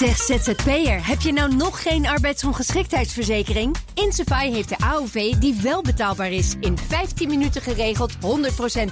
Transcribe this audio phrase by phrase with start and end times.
[0.00, 3.76] Zeg ZZP'er, heb je nou nog geen arbeidsongeschiktheidsverzekering?
[3.94, 6.54] Insafai heeft de AOV die wel betaalbaar is.
[6.60, 8.18] In 15 minuten geregeld, 100%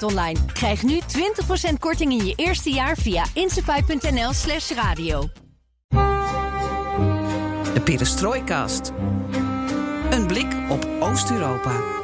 [0.01, 0.39] online.
[0.53, 1.01] Krijg nu
[1.71, 5.29] 20% korting in je eerste jaar via insafai.nl slash radio.
[7.75, 8.93] De Perestrooikast.
[10.11, 11.98] Een blik op Oost-Europa.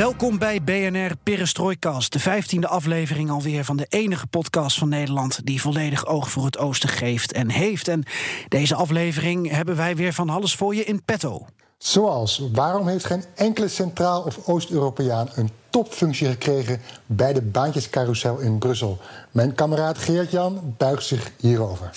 [0.00, 5.60] Welkom bij BNR Perestrooikast, de vijftiende aflevering alweer van de enige podcast van Nederland die
[5.60, 7.88] volledig oog voor het oosten geeft en heeft.
[7.88, 8.02] En
[8.48, 11.46] deze aflevering hebben wij weer van alles voor je in petto.
[11.78, 18.58] Zoals, waarom heeft geen enkele Centraal- of Oost-Europeaan een topfunctie gekregen bij de baantjescarousel in
[18.58, 18.98] Brussel?
[19.30, 21.90] Mijn kameraad Geert-Jan buigt zich hierover.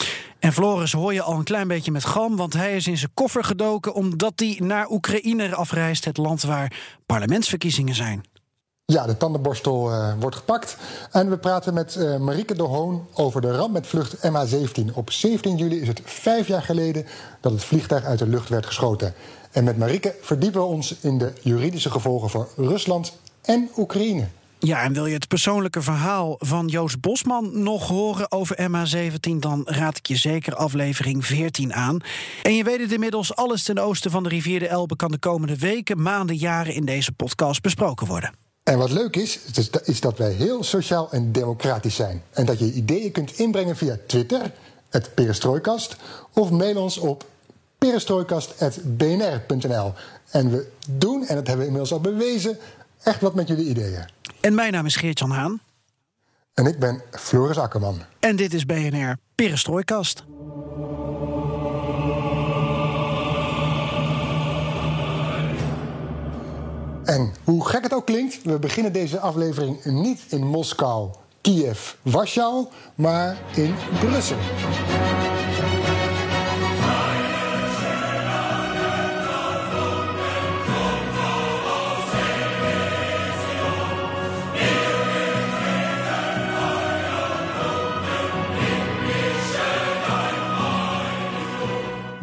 [0.44, 3.12] En Floris hoor je al een klein beetje met gram, want hij is in zijn
[3.14, 8.24] koffer gedoken omdat hij naar Oekraïne afreist, het land waar parlementsverkiezingen zijn.
[8.86, 10.78] Ja, de tandenborstel uh, wordt gepakt.
[11.12, 14.94] En we praten met uh, Marieke de Hoon over de ramp met vlucht MH17.
[14.94, 17.06] Op 17 juli is het vijf jaar geleden
[17.42, 19.14] dat het vliegtuig uit de lucht werd geschoten.
[19.52, 24.28] En met Marieke verdiepen we ons in de juridische gevolgen voor Rusland en Oekraïne.
[24.66, 29.62] Ja, en wil je het persoonlijke verhaal van Joost Bosman nog horen over MH17, dan
[29.66, 32.00] raad ik je zeker aflevering 14 aan.
[32.42, 35.18] En je weet het inmiddels, alles ten oosten van de rivier de Elbe kan de
[35.18, 38.34] komende weken, maanden, jaren in deze podcast besproken worden.
[38.64, 39.40] En wat leuk is,
[39.84, 42.24] is dat wij heel sociaal en democratisch zijn.
[42.32, 44.52] En dat je ideeën kunt inbrengen via Twitter,
[44.90, 45.96] het Perestrooikast,
[46.34, 47.26] of mail ons op
[47.78, 49.94] perestrooikast.bnr.nl.
[50.30, 52.58] En we doen, en dat hebben we inmiddels al bewezen,
[53.04, 54.06] echt wat met jullie ideeën.
[54.40, 55.62] En mijn naam is Geert-Jan Haan.
[56.54, 58.02] En ik ben Floris Akkerman.
[58.20, 60.24] En dit is BNR Perestrooikast.
[67.04, 71.10] En hoe gek het ook klinkt, we beginnen deze aflevering niet in Moskou,
[71.42, 74.38] Kiev, Warschau, maar in Brussel.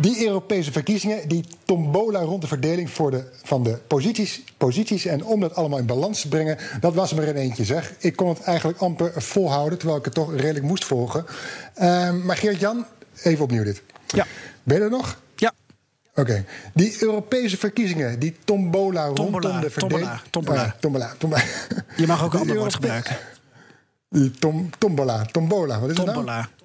[0.01, 5.05] Die Europese verkiezingen, die tombola rond de verdeling voor de, van de posities, posities.
[5.05, 7.93] En om dat allemaal in balans te brengen, dat was me er in eentje zeg.
[7.99, 11.25] Ik kon het eigenlijk amper volhouden, terwijl ik het toch redelijk moest volgen.
[11.81, 12.85] Uh, maar Geert-Jan,
[13.23, 13.83] even opnieuw dit.
[14.07, 14.27] Ja.
[14.63, 15.21] Ben je er nog?
[15.37, 15.53] Ja.
[16.15, 16.45] Oké.
[16.75, 20.11] Die Europese verkiezingen, die tombola, tombola rondom de verdeling.
[20.31, 20.65] Tombola.
[20.65, 21.43] Uh, tombola, tombola.
[21.97, 23.17] Je mag ook een ander woord gebruiken.
[24.09, 26.19] Die tom, tombola, tombola, wat is tombola.
[26.19, 26.60] het nou?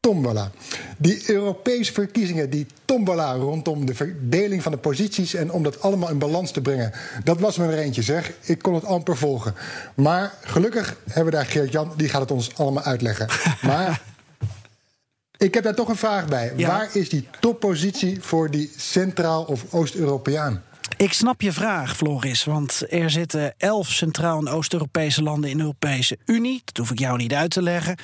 [0.00, 0.50] Tombola.
[0.98, 6.10] Die Europese verkiezingen, die tombola rondom de verdeling van de posities en om dat allemaal
[6.10, 6.92] in balans te brengen,
[7.24, 8.32] dat was me er eentje zeg.
[8.40, 9.54] Ik kon het amper volgen.
[9.94, 13.26] Maar gelukkig hebben we daar Geert-Jan, die gaat het ons allemaal uitleggen.
[13.62, 14.00] Maar
[15.36, 16.52] ik heb daar toch een vraag bij.
[16.56, 16.68] Ja.
[16.68, 20.62] Waar is die toppositie voor die Centraal- of Oost-Europeaan?
[20.96, 25.62] Ik snap je vraag, Floris, want er zitten elf Centraal- en Oost-Europese landen in de
[25.62, 26.60] Europese Unie.
[26.64, 27.96] Dat hoef ik jou niet uit te leggen.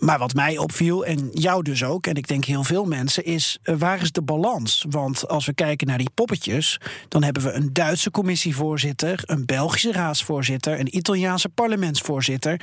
[0.00, 3.58] Maar wat mij opviel, en jou dus ook, en ik denk heel veel mensen, is
[3.64, 4.84] uh, waar is de balans?
[4.88, 9.92] Want als we kijken naar die poppetjes, dan hebben we een Duitse commissievoorzitter, een Belgische
[9.92, 12.60] raadsvoorzitter, een Italiaanse parlementsvoorzitter,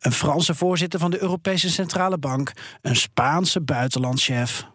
[0.00, 4.66] een Franse voorzitter van de Europese Centrale Bank, een Spaanse buitenlandchef.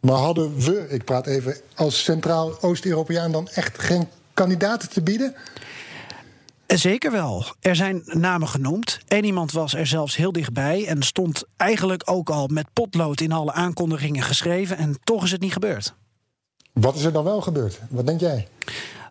[0.00, 5.34] Maar hadden we, ik praat even als Centraal-Oost-Europeaan, dan echt geen kandidaten te bieden?
[6.66, 7.44] Zeker wel.
[7.60, 8.98] Er zijn namen genoemd.
[9.08, 13.32] Eén iemand was er zelfs heel dichtbij en stond eigenlijk ook al met potlood in
[13.32, 14.76] alle aankondigingen geschreven.
[14.76, 15.94] En toch is het niet gebeurd.
[16.72, 17.80] Wat is er dan wel gebeurd?
[17.90, 18.48] Wat denk jij?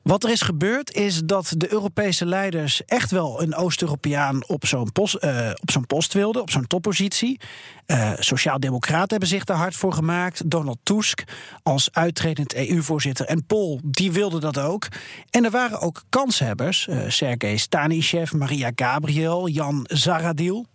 [0.07, 4.91] Wat er is gebeurd is dat de Europese leiders echt wel een Oost-Europeaan op zo'n
[4.91, 7.39] post, uh, op zo'n post wilden, op zo'n toppositie.
[7.87, 10.49] Uh, Sociaaldemocraten hebben zich daar hard voor gemaakt.
[10.49, 11.23] Donald Tusk
[11.63, 14.87] als uittredend EU-voorzitter en Paul, die wilden dat ook.
[15.29, 20.65] En er waren ook kanshebbers, uh, Sergej Stanishev, Maria Gabriel, Jan Zaradil.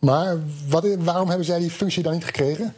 [0.00, 0.36] Maar
[0.68, 2.74] wat, waarom hebben zij die functie dan niet gekregen?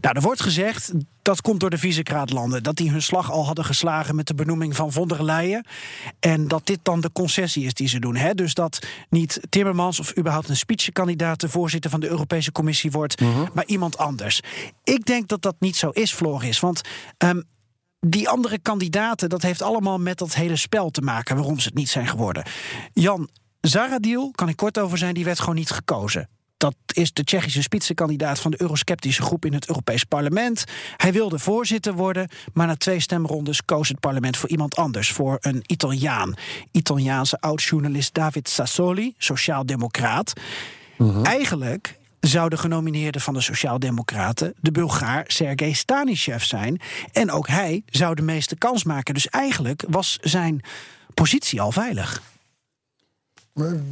[0.00, 2.62] Nou, er wordt gezegd dat komt door de Visegrad-landen.
[2.62, 5.66] Dat die hun slag al hadden geslagen met de benoeming van von der Leyen.
[6.20, 8.16] En dat dit dan de concessie is die ze doen.
[8.16, 8.34] Hè?
[8.34, 13.20] Dus dat niet Timmermans of überhaupt een speechkandidaat de voorzitter van de Europese Commissie wordt,
[13.20, 13.46] -huh.
[13.54, 14.40] maar iemand anders.
[14.84, 16.60] Ik denk dat dat niet zo is, Floris.
[16.60, 16.80] Want.
[17.18, 17.44] Um,
[18.00, 21.76] die andere kandidaten, dat heeft allemaal met dat hele spel te maken waarom ze het
[21.76, 22.44] niet zijn geworden.
[22.92, 23.28] Jan
[23.68, 26.28] Zaradil, kan ik kort over zijn, die werd gewoon niet gekozen.
[26.56, 30.64] dat is de Tsjechische spitsenkandidaat van de eurosceptische groep in het Europees Parlement.
[30.96, 35.36] Hij wilde voorzitter worden, maar na twee stemrondes koos het parlement voor iemand anders, voor
[35.40, 36.34] een Italiaan.
[36.70, 40.32] Italiaanse oud-journalist David Sassoli, sociaaldemocraat.
[40.96, 46.80] Mm Eigenlijk zou de genomineerde van de Sociaaldemocraten de Bulgaar Sergei Stanishev zijn.
[47.12, 49.14] En ook hij zou de meeste kans maken.
[49.14, 50.60] Dus eigenlijk was zijn
[51.14, 52.22] positie al veilig.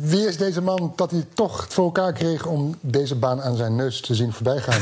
[0.02, 3.76] Wie is deze man dat hij toch voor elkaar kreeg om deze baan aan zijn
[3.76, 4.80] neus te zien voorbijgaan?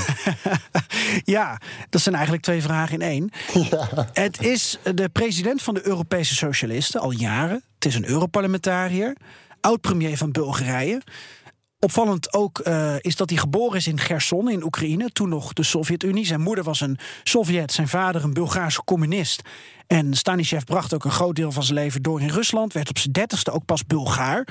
[1.37, 3.31] ja, dat zijn eigenlijk twee vragen in één.
[3.71, 4.09] Ja.
[4.13, 7.63] Het is de president van de Europese Socialisten al jaren.
[7.75, 9.17] Het is een Europarlementariër,
[9.61, 11.03] oud-premier van Bulgarije.
[11.85, 15.63] Opvallend ook uh, is dat hij geboren is in Gerson in Oekraïne, toen nog de
[15.63, 16.27] Sovjet-Unie.
[16.27, 19.43] Zijn moeder was een Sovjet, zijn vader een Bulgaarse communist.
[19.87, 22.73] En Stanishev bracht ook een groot deel van zijn leven door in Rusland.
[22.73, 24.49] Werd op zijn dertigste ook pas Bulgaar.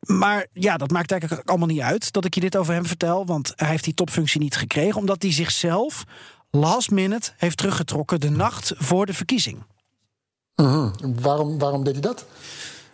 [0.00, 3.26] Maar ja, dat maakt eigenlijk allemaal niet uit dat ik je dit over hem vertel.
[3.26, 5.00] Want hij heeft die topfunctie niet gekregen.
[5.00, 6.04] Omdat hij zichzelf
[6.50, 9.62] last minute heeft teruggetrokken de nacht voor de verkiezing.
[10.54, 10.90] Mhm.
[11.20, 12.26] Waarom, waarom deed hij dat?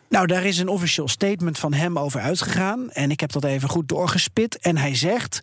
[0.09, 2.91] Nou, daar is een officieel statement van hem over uitgegaan.
[2.91, 4.59] En ik heb dat even goed doorgespit.
[4.59, 5.41] En hij zegt.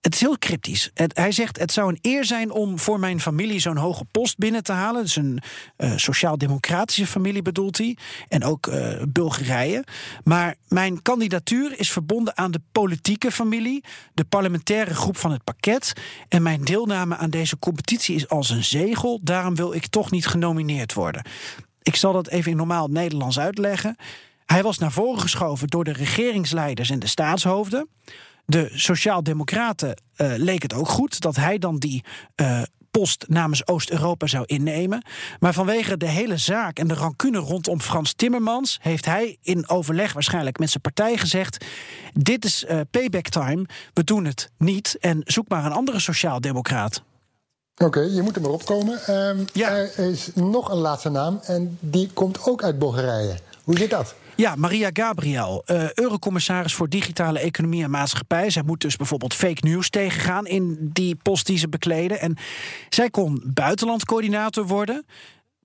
[0.00, 0.90] Het is heel cryptisch.
[0.94, 4.62] hij zegt: Het zou een eer zijn om voor mijn familie zo'n hoge post binnen
[4.62, 5.02] te halen.
[5.02, 5.42] Dus een
[5.76, 7.96] uh, sociaal-democratische familie bedoelt hij.
[8.28, 9.84] En ook uh, Bulgarije.
[10.24, 13.84] Maar mijn kandidatuur is verbonden aan de politieke familie,
[14.14, 15.92] de parlementaire groep van het pakket.
[16.28, 19.20] En mijn deelname aan deze competitie is als een zegel.
[19.22, 21.22] Daarom wil ik toch niet genomineerd worden.
[21.84, 23.96] Ik zal dat even in normaal Nederlands uitleggen.
[24.46, 27.88] Hij was naar voren geschoven door de regeringsleiders en de staatshoofden.
[28.46, 32.04] De Sociaaldemocraten uh, leek het ook goed dat hij dan die
[32.36, 35.04] uh, post namens Oost-Europa zou innemen.
[35.38, 40.12] Maar vanwege de hele zaak en de rancune rondom Frans Timmermans heeft hij in overleg
[40.12, 41.64] waarschijnlijk met zijn partij gezegd:
[42.12, 47.02] Dit is uh, payback time, we doen het niet en zoek maar een andere sociaaldemocraat.
[47.76, 49.10] Oké, je moet er maar opkomen.
[49.10, 49.70] Um, ja.
[49.70, 53.38] Er is nog een laatste naam en die komt ook uit Bulgarije.
[53.64, 54.14] Hoe zit dat?
[54.36, 58.50] Ja, Maria Gabriel, uh, eurocommissaris voor digitale economie en maatschappij.
[58.50, 62.20] Zij moet dus bijvoorbeeld fake news tegengaan in die post die ze bekleden.
[62.20, 62.36] En
[62.88, 65.06] zij kon buitenlandcoördinator worden.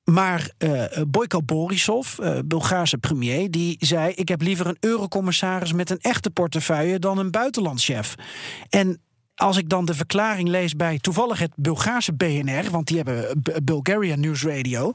[0.04, 5.90] Maar uh, Boyko Borisov, uh, Bulgaarse premier, die zei: Ik heb liever een eurocommissaris met
[5.90, 8.16] een echte portefeuille dan een buitenlandchef.
[8.70, 9.02] En
[9.40, 14.16] als ik dan de verklaring lees bij toevallig het Bulgaarse BNR, want die hebben Bulgaria
[14.16, 14.94] News Radio,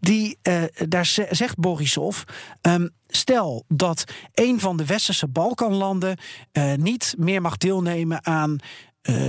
[0.00, 2.22] die, uh, daar zegt Borisov.
[2.62, 4.04] Um, stel dat
[4.34, 6.18] een van de westerse Balkanlanden
[6.52, 8.56] uh, niet meer mag deelnemen aan
[9.02, 9.28] uh,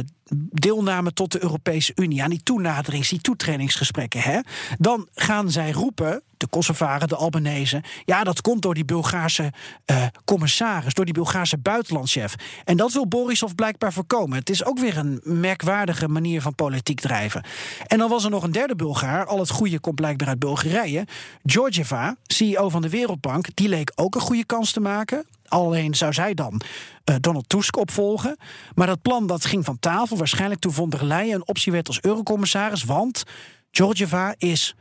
[0.52, 4.40] deelname tot de Europese Unie, aan die toenaderings, die toetredingsgesprekken, hè,
[4.78, 9.54] dan gaan zij roepen, de Kosovaren, de Albanese, ja, dat komt door die Bulgaarse
[9.92, 12.36] uh, commissaris, door die Bulgaarse buitenlandchef.
[12.64, 14.38] En dat wil Borisov blijkbaar voorkomen.
[14.38, 17.44] Het is ook weer een merkwaardige manier van politiek drijven.
[17.88, 21.08] En dan was er nog een derde Bulgaar, al het goede komt blijkbaar uit Bulgarije,
[21.44, 25.26] Georgieva, CEO van de Wereldbank, die leek ook een goede kans te maken.
[25.54, 26.62] Alleen zou zij dan
[27.10, 28.38] uh, Donald Tusk opvolgen.
[28.76, 30.18] Maar dat plan dat ging van tafel.
[30.18, 32.84] Waarschijnlijk toen von der Leyen een optie werd als eurocommissaris.
[32.84, 33.24] Want
[33.72, 34.76] Georgieva is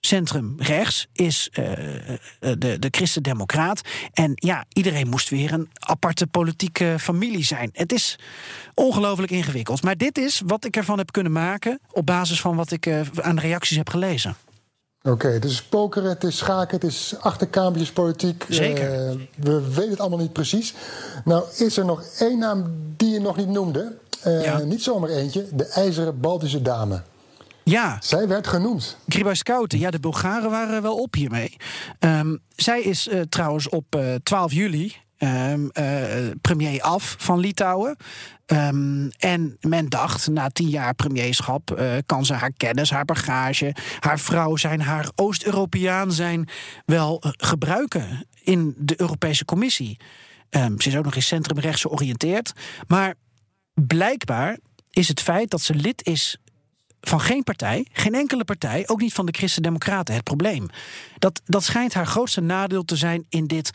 [0.00, 1.64] centrum rechts, is uh,
[2.40, 3.80] de, de christen-democraat.
[4.12, 7.70] En ja, iedereen moest weer een aparte politieke familie zijn.
[7.72, 8.18] Het is
[8.74, 9.82] ongelooflijk ingewikkeld.
[9.82, 11.80] Maar dit is wat ik ervan heb kunnen maken...
[11.90, 14.36] op basis van wat ik uh, aan reacties heb gelezen.
[15.08, 18.44] Oké, okay, het is pokeren, het is schaken, het is achterkamertjespolitiek.
[18.48, 19.08] Zeker.
[19.08, 20.74] Uh, we weten het allemaal niet precies.
[21.24, 22.64] Nou, is er nog één naam
[22.96, 23.96] die je nog niet noemde.
[24.26, 24.58] Uh, ja.
[24.58, 27.02] Niet zomaar eentje, de IJzeren Baltische Dame.
[27.64, 27.98] Ja.
[28.00, 28.96] Zij werd genoemd.
[29.08, 31.56] Gribauskaute, ja, de Bulgaren waren wel op hiermee.
[32.00, 37.96] Um, zij is uh, trouwens op 12 juli Um, uh, premier af van Litouwen.
[38.46, 43.74] Um, en men dacht, na tien jaar premierschap uh, kan ze haar kennis, haar bagage,
[44.00, 46.48] haar vrouw zijn, haar Oost-Europeaan zijn
[46.84, 49.96] wel gebruiken in de Europese Commissie.
[50.50, 52.52] Um, ze is ook nog eens centrumrechts georiënteerd.
[52.86, 53.14] Maar
[53.74, 54.58] blijkbaar
[54.90, 56.38] is het feit dat ze lid is
[57.00, 60.66] van geen partij, geen enkele partij, ook niet van de Christen-Democraten, het probleem.
[61.18, 63.70] Dat, dat schijnt haar grootste nadeel te zijn in dit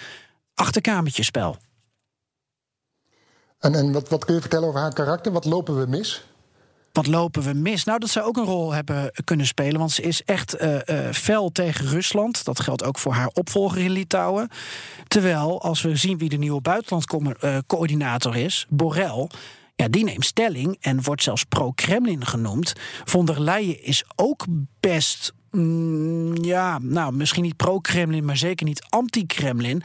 [0.56, 1.58] achterkamertjespel.
[3.60, 5.32] En, en wat, wat kun je vertellen over haar karakter?
[5.32, 6.24] Wat lopen we mis?
[6.92, 7.84] Wat lopen we mis?
[7.84, 9.80] Nou, dat zou ook een rol hebben kunnen spelen.
[9.80, 12.46] Want ze is echt uh, uh, fel tegen Rusland.
[12.46, 14.50] Dat geldt ook voor haar opvolger in Litouwen.
[15.08, 19.30] Terwijl, als we zien wie de nieuwe buitenlandcoördinator uh, is, Borrell.
[19.76, 22.74] Ja, die neemt stelling en wordt zelfs pro-Kremlin genoemd.
[23.04, 24.46] Von der Leyen is ook
[24.80, 29.84] best Mm, ja, nou, misschien niet pro-Kremlin, maar zeker niet anti-Kremlin.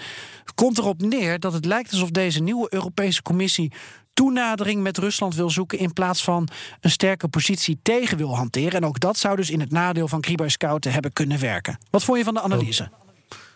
[0.54, 3.72] Komt erop neer dat het lijkt alsof deze nieuwe Europese Commissie
[4.14, 6.48] toenadering met Rusland wil zoeken in plaats van
[6.80, 8.72] een sterke positie tegen wil hanteren.
[8.72, 11.78] En ook dat zou dus in het nadeel van Gribauskaute hebben kunnen werken.
[11.90, 12.88] Wat vond je van de analyse?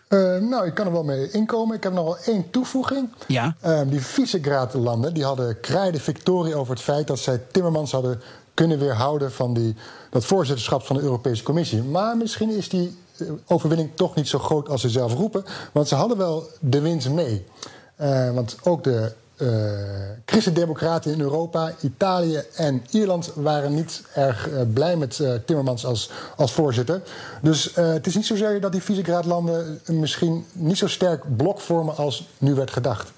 [0.09, 1.75] Uh, nou, ik kan er wel mee inkomen.
[1.75, 3.09] Ik heb nog wel één toevoeging.
[3.27, 3.55] Ja.
[3.65, 8.21] Uh, die Visegrad-landen die hadden krijde victorie over het feit dat zij Timmermans hadden
[8.53, 9.75] kunnen weerhouden van die,
[10.09, 11.83] dat voorzitterschap van de Europese Commissie.
[11.83, 15.43] Maar misschien is die eh, overwinning toch niet zo groot als ze zelf roepen.
[15.71, 17.45] Want ze hadden wel de winst mee.
[18.01, 19.49] Uh, want ook de uh,
[20.25, 27.01] christendemocraten in Europa, Italië en Ierland waren niet erg blij met Timmermans als, als voorzitter.
[27.41, 32.27] Dus het is niet zozeer dat die Visegrad-landen misschien niet zo sterk blok vormen als
[32.37, 33.11] nu werd gedacht.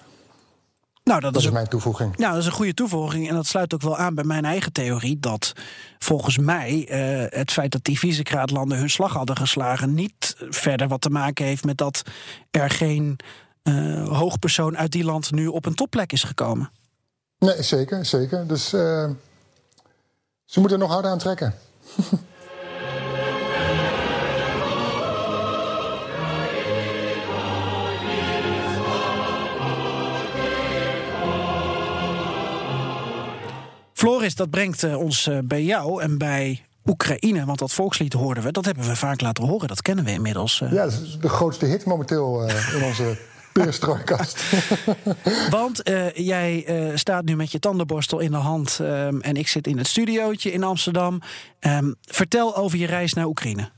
[1.06, 2.18] Nou, dat, Dat is mijn toevoeging.
[2.18, 3.30] nou, dat is een goede toevoeging.
[3.30, 5.20] En dat sluit ook wel aan bij mijn eigen theorie.
[5.20, 5.54] Dat
[6.00, 9.94] volgens mij eh, het feit dat die Visegrad-landen hun slag hadden geslagen.
[9.94, 12.02] niet verder wat te maken heeft met dat
[12.52, 13.20] er geen
[13.64, 16.72] eh, hoogpersoon uit die land nu op een topplek is gekomen.
[17.40, 18.48] Nee, zeker, zeker.
[18.48, 19.10] Dus eh,
[20.46, 21.54] ze moeten er nog harder aan trekken.
[34.06, 37.46] Floris, dat brengt eh, ons eh, bij jou en bij Oekraïne.
[37.46, 39.68] Want dat volkslied hoorden we, dat hebben we vaak laten horen.
[39.68, 40.62] Dat kennen we inmiddels.
[40.62, 40.72] eh.
[40.72, 43.18] Ja, dat is de grootste hit momenteel in onze
[43.54, 44.44] perestrooikast.
[45.50, 45.82] Want
[46.14, 49.88] jij staat nu met je tandenborstel in de hand ehm, en ik zit in het
[49.88, 51.22] studiootje in Amsterdam.
[51.60, 53.70] Ehm, vertel over je reis naar Oekraïne.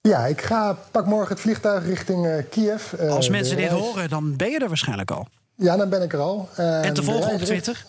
[0.00, 2.92] ja, ik ga pak morgen het vliegtuig richting Kiev.
[2.94, 5.26] Als mensen dit horen, dan ben je er waarschijnlijk al.
[5.56, 6.48] Ja, dan ben ik er al.
[6.56, 7.86] En te de volgen op Twitter.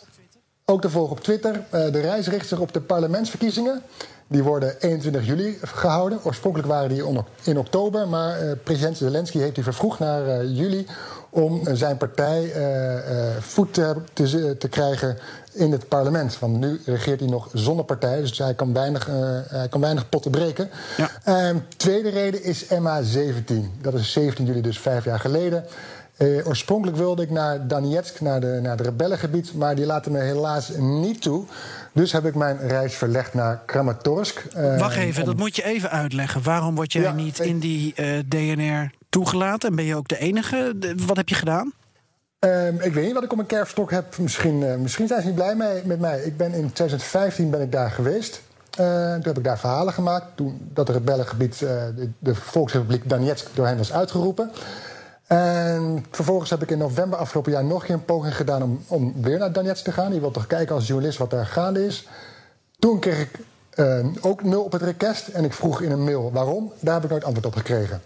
[0.70, 1.64] Ook te volgen op Twitter.
[1.70, 3.82] Eh, de reis richt zich op de parlementsverkiezingen.
[4.28, 6.20] Die worden 21 juli gehouden.
[6.24, 7.04] Oorspronkelijk waren die
[7.44, 8.08] in oktober.
[8.08, 10.86] Maar eh, president Zelensky heeft die vervroegd naar eh, juli.
[11.30, 12.52] Om zijn partij
[13.40, 15.18] voet te, krijgen
[15.54, 16.40] in het parlement.
[16.40, 18.22] Want nu regeert hij nog zonder partij.
[18.22, 19.08] Dus hij kan weinig,
[19.48, 20.70] hij kan weinig potten breken.
[20.98, 21.10] Ja.
[21.24, 23.54] Ehm, tweede reden is MA17.
[23.82, 25.66] Dat is 17 juli, dus vijf jaar geleden.
[26.18, 30.20] Eh, oorspronkelijk wilde ik naar Donetsk, naar de, naar het rebellengebied, maar die laten me
[30.20, 31.44] helaas niet toe.
[31.94, 34.44] Dus heb ik mijn reis verlegd naar Kramatorsk.
[34.54, 36.44] Eh, Wacht even, om- dat moet je even uitleggen.
[36.44, 39.70] Waarom word jij Ja, niet ik- in die eh, DNR toegelaten?
[39.70, 40.76] En ben je ook de enige?
[41.06, 41.74] Wat heb je gedaan?
[42.40, 44.18] Ehm, ik weet niet wat ik op mijn kerfstok heb.
[44.18, 46.20] Misschien, misschien zijn ze niet blij mee, met mij.
[46.22, 48.42] Ik ben in 2015 ben ik daar geweest.
[48.70, 48.86] Toen
[49.22, 50.26] heb ik daar verhalen gemaakt.
[50.36, 54.52] Toen dat rebellengebied, de, de Volksrepubliek Donetsk, door hen was uitgeroepen.
[55.28, 59.40] En vervolgens heb ik in november afgelopen jaar nog een poging gedaan om, om weer
[59.40, 60.14] naar Donetsk te gaan.
[60.14, 62.08] Je wilt toch kijken als journalist wat daar gaande is.
[62.80, 66.32] Toen kreeg ik eh, ook nul op het request en ik vroeg in een mail
[66.32, 66.72] waarom.
[66.80, 68.02] Daar heb ik nooit antwoord op gekregen.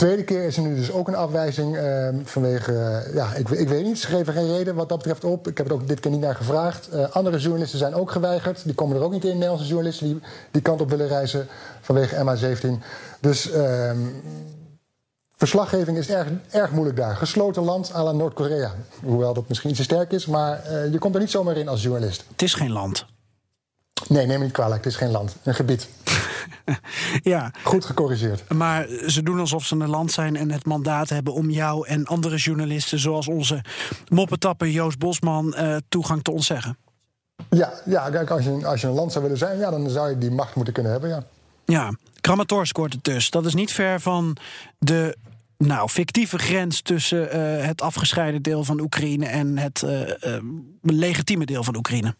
[0.00, 3.68] Tweede keer is er nu dus ook een afwijzing eh, vanwege, eh, ja, ik, ik
[3.68, 5.48] weet niet, ze geven geen reden wat dat betreft op.
[5.48, 6.88] Ik heb er ook dit keer niet naar gevraagd.
[6.88, 8.64] Eh, andere journalisten zijn ook geweigerd.
[8.64, 11.46] Die komen er ook niet in, Nederlandse journalisten die die kant op willen reizen
[11.80, 12.68] vanwege MH17.
[13.20, 13.98] Dus ehm,
[15.40, 17.16] verslaggeving is erg, erg moeilijk daar.
[17.16, 18.74] Gesloten land à la Noord-Korea.
[19.02, 21.68] Hoewel dat misschien iets te sterk is, maar eh, je komt er niet zomaar in
[21.68, 22.24] als journalist.
[22.30, 23.06] Het is geen land.
[24.08, 25.88] Nee, neem me niet kwalijk, het is geen land, een gebied.
[27.22, 28.52] Ja, Goed gecorrigeerd.
[28.52, 32.04] maar ze doen alsof ze een land zijn en het mandaat hebben om jou en
[32.06, 33.64] andere journalisten, zoals onze
[34.08, 36.78] moppetapper Joost Bosman, eh, toegang te ontzeggen.
[37.50, 40.10] Ja, ja kijk, als je, als je een land zou willen zijn, ja, dan zou
[40.10, 41.24] je die macht moeten kunnen hebben, ja.
[41.64, 43.30] Ja, Kramatorsk hoort het dus.
[43.30, 44.36] Dat is niet ver van
[44.78, 45.16] de
[45.66, 50.42] nou, fictieve grens tussen eh, het afgescheiden deel van Oekraïne en het eh, eh,
[50.82, 52.14] legitieme deel van Oekraïne.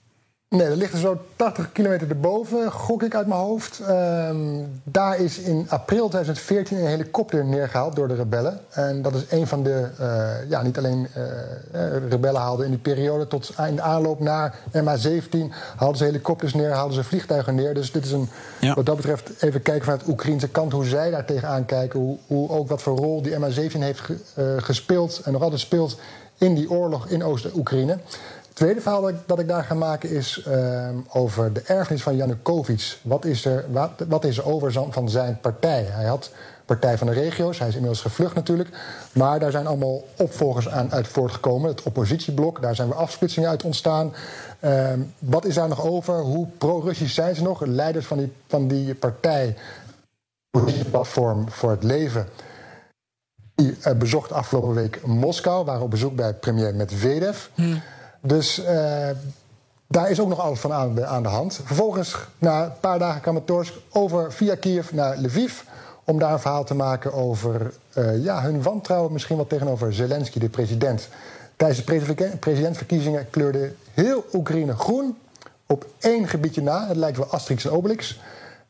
[0.56, 3.80] Nee, dat ligt er zo 80 kilometer erboven, gok ik uit mijn hoofd.
[3.86, 4.36] Ehm,
[4.84, 8.60] daar is in april 2014 een helikopter neergehaald door de rebellen.
[8.70, 11.22] En dat is een van de, eh, ja, niet alleen eh,
[11.96, 13.26] eh, rebellen haalden in die periode...
[13.26, 15.38] tot in de aanloop naar MH17
[15.76, 17.74] haalden ze helikopters neer, haalden ze vliegtuigen neer.
[17.74, 18.28] Dus dit is een,
[18.60, 18.74] Ja.
[18.74, 20.72] wat dat betreft, even kijken vanuit de Oekraïnse kant...
[20.72, 24.56] hoe zij daar tegenaan kijken, hoe, hoe ook wat voor rol die MH17 heeft ge-
[24.60, 25.20] gespeeld...
[25.24, 25.98] en nog altijd speelt
[26.38, 27.98] in die oorlog in Oost-Oekraïne.
[28.60, 32.98] Tweede verhaal dat ik, daar ga maken is ehm, over de erfenis van Janukovic.
[33.02, 35.82] Wat is er, wat, wat is er over van- zijn partij?
[35.82, 36.30] Hij had
[36.64, 38.68] Partij van de Regio's, hij is inmiddels gevlucht natuurlijk.
[39.12, 41.70] Maar daar zijn allemaal opvolgers aan uit voortgekomen.
[41.70, 44.12] Het oppositieblok, daar zijn weer afsplitsingen uit ontstaan.
[44.60, 46.14] Ehm, wat is daar nog over?
[46.20, 47.60] Hoe pro-Russisch zijn ze nog?
[47.66, 49.56] Leiders van die, van die partij,
[50.90, 52.28] platform voor het leven...
[53.54, 57.46] Die eh, bezocht afgelopen week Moskou, waren op bezoek bij premier Medvedev.
[58.20, 59.08] Dus eh,
[59.86, 61.60] daar is ook nog alles van aan de, hand.
[61.64, 65.60] Vervolgens, na een paar dagen Kramatorsk, over via Kiev naar Lviv.
[66.04, 70.38] Om daar een verhaal te maken over eh, ja, hun wantrouwen misschien wel tegenover Zelensky,
[70.38, 71.08] de president.
[71.56, 75.18] Tijdens de presidentsverkiezingen kleurde heel Oekraïne groen.
[75.66, 78.20] Op één gebiedje na, het lijkt wel Asterix en Obelix.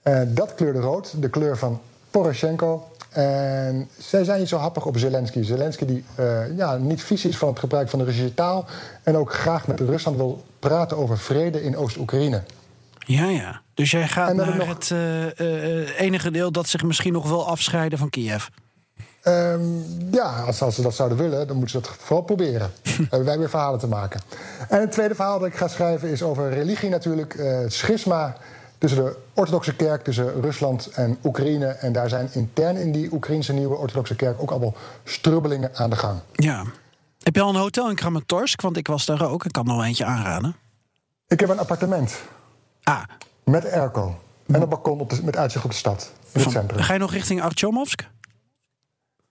[0.04, 1.80] Uh, dat kleurde rood, de kleur van
[2.11, 2.88] Poroshenko.
[3.11, 5.43] En zij zijn niet zo happig op Zelensky.
[5.43, 8.67] Zelensky die uh, ja, niet vies is van het gebruik van de Russische taal...
[9.02, 12.43] en ook graag met Rusland wil praten over vrede in Oost-Oekraïne.
[12.99, 13.61] Ja, ja.
[13.75, 14.69] Dus jij gaat naar nog...
[14.69, 18.47] het uh, enige deel dat zich misschien nog wil afscheiden van Kiev.
[19.25, 22.71] Um, ja, als, als, ze dat zouden willen, dan moeten ze dat vooral proberen.
[23.11, 24.21] hebben wij weer verhalen te maken.
[24.69, 27.35] En het tweede verhaal dat ik ga schrijven is over religie natuurlijk.
[27.35, 28.37] Uh, het schisma
[28.80, 31.66] tussen de orthodoxe kerk, tussen Rusland en Oekraïne.
[31.66, 35.96] En daar zijn intern in die Oekraïnse nieuwe orthodoxe kerk ook allemaal strubbelingen aan de
[35.96, 36.20] gang.
[36.32, 36.64] Ja.
[37.22, 38.60] Heb je al een hotel in Kramatorsk?
[38.60, 39.44] Want ik was daar ook.
[39.44, 40.56] Ik kan nog eentje aanraden.
[41.28, 42.20] Ik heb een appartement.
[42.82, 43.02] Ah.
[43.44, 44.18] Met airco.
[44.46, 46.12] En een balkon op de, met uitzicht op de stad.
[46.32, 46.82] In het centrum.
[46.82, 48.08] Ga je nog richting Artyomovsk?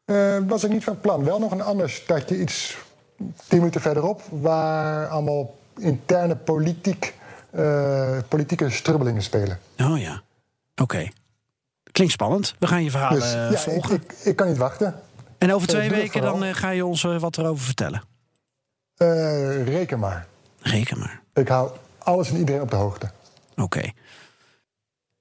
[0.05, 1.23] Uh, was ik niet van plan.
[1.23, 2.77] Wel nog een ander stadje, iets
[3.47, 7.13] tien minuten verderop, waar allemaal interne politiek,
[7.51, 9.59] uh, politieke strubbelingen spelen.
[9.77, 10.21] Oh ja,
[10.75, 11.07] oké.
[11.91, 12.55] Klinkt spannend.
[12.59, 13.95] We gaan je verhalen dus, ja, volgen.
[13.95, 15.01] Ik, ik, ik, kan niet wachten.
[15.37, 18.03] En over twee weken dan uh, ga je ons wat erover vertellen?
[19.63, 20.27] reken maar.
[20.61, 21.21] Reken maar.
[21.33, 23.11] Ik hou alles en iedereen op de hoogte.
[23.55, 23.91] Oké.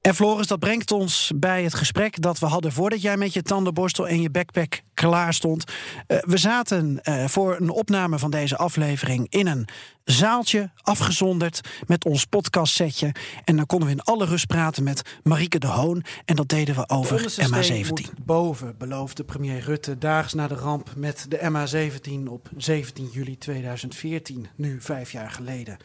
[0.09, 3.43] En Floris, dat brengt ons bij het gesprek dat we hadden voordat jij met je
[3.43, 5.65] tandenborstel en je backpack klaar stond.
[6.07, 9.69] Uh, we zaten uh, voor een opname van deze aflevering in een
[10.05, 13.15] zaaltje, afgezonderd met ons podcastsetje.
[13.45, 16.05] En dan konden we in alle rust praten met Marieke de Hoon.
[16.25, 18.25] En dat deden we over MH17.
[18.25, 24.47] boven, beloofde premier Rutte daags na de ramp met de MH17 op 17 juli 2014,
[24.57, 25.77] nu vijf jaar geleden.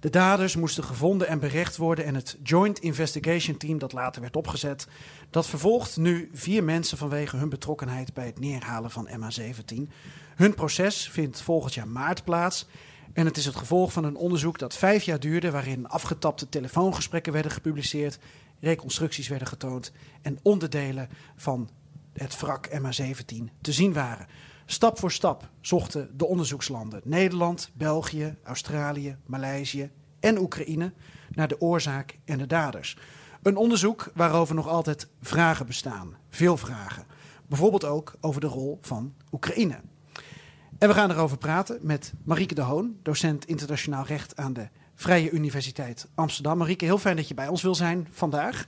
[0.00, 4.36] De daders moesten gevonden en berecht worden en het Joint Investigation Team, dat later werd
[4.36, 4.86] opgezet,
[5.30, 9.92] dat vervolgt nu vier mensen vanwege hun betrokkenheid bij het neerhalen van MH17.
[10.34, 12.66] Hun proces vindt volgend jaar maart plaats.
[13.12, 17.32] En het is het gevolg van een onderzoek dat vijf jaar duurde, waarin afgetapte telefoongesprekken
[17.32, 18.18] werden gepubliceerd,
[18.60, 19.92] reconstructies werden getoond
[20.22, 21.70] en onderdelen van
[22.12, 24.26] het wrak MH17 te zien waren.
[24.70, 30.92] Stap voor stap zochten de onderzoekslanden Nederland, België, Australië, Maleisië en Oekraïne
[31.30, 32.96] naar de oorzaak en de daders.
[33.42, 36.16] Een onderzoek waarover nog altijd vragen bestaan.
[36.28, 37.06] Veel vragen.
[37.48, 39.80] Bijvoorbeeld ook over de rol van Oekraïne.
[40.78, 45.30] En we gaan erover praten met Marieke de Hoon, docent internationaal recht aan de Vrije
[45.30, 46.58] Universiteit Amsterdam.
[46.58, 48.66] Marieke, heel fijn dat je bij ons wil zijn vandaag.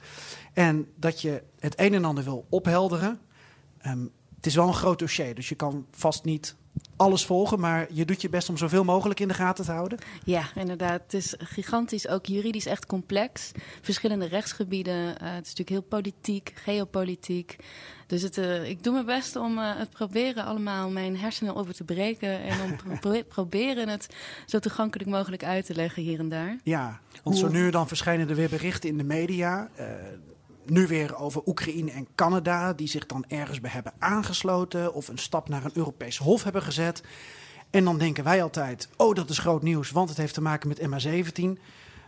[0.52, 3.20] En dat je het een en ander wil ophelderen.
[3.86, 6.56] Um, het is wel een groot dossier, dus je kan vast niet
[6.96, 9.98] alles volgen, maar je doet je best om zoveel mogelijk in de gaten te houden.
[10.24, 11.02] Ja, inderdaad.
[11.02, 13.52] Het is gigantisch, ook juridisch echt complex.
[13.82, 14.94] Verschillende rechtsgebieden.
[14.94, 17.56] Uh, het is natuurlijk heel politiek, geopolitiek.
[18.06, 21.74] Dus het, uh, ik doe mijn best om uh, het proberen allemaal mijn hersenen over
[21.74, 22.42] te breken.
[22.42, 24.08] En om pro proberen het
[24.46, 26.58] zo toegankelijk mogelijk uit te leggen hier en daar.
[26.64, 29.70] Ja, want zo nu dan verschijnen er weer berichten in de media
[30.64, 35.18] nu weer over Oekraïne en Canada, die zich dan ergens bij hebben aangesloten of een
[35.18, 37.02] stap naar een Europees Hof hebben gezet.
[37.70, 40.68] En dan denken wij altijd: oh, dat is groot nieuws, want het heeft te maken
[40.68, 41.60] met MH17.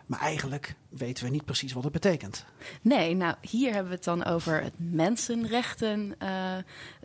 [0.07, 2.45] Maar eigenlijk weten we niet precies wat het betekent.
[2.83, 6.29] Nee, nou hier hebben we het dan over het mensenrechten uh,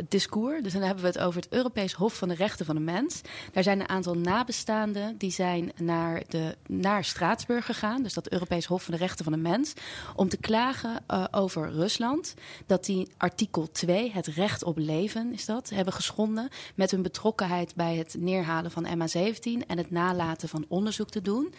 [0.08, 0.64] discours.
[0.64, 3.22] Dus dan hebben we het over het Europees Hof van de Rechten van de Mens.
[3.52, 8.04] Daar zijn een aantal nabestaanden die zijn naar, de, naar Straatsburg gegaan.
[8.04, 9.74] Dus dat Europees Hof van de Rechten van de Mens.
[10.16, 12.34] Om te klagen uh, over Rusland.
[12.66, 16.50] Dat die artikel 2, het recht op leven is dat, hebben geschonden.
[16.76, 21.54] Met hun betrokkenheid bij het neerhalen van MH17 en het nalaten van onderzoek te doen.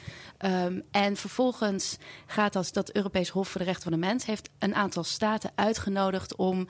[0.45, 4.51] Um, en vervolgens gaat als dat Europees Hof voor de Rechten van de Mens heeft
[4.59, 6.69] een aantal staten uitgenodigd om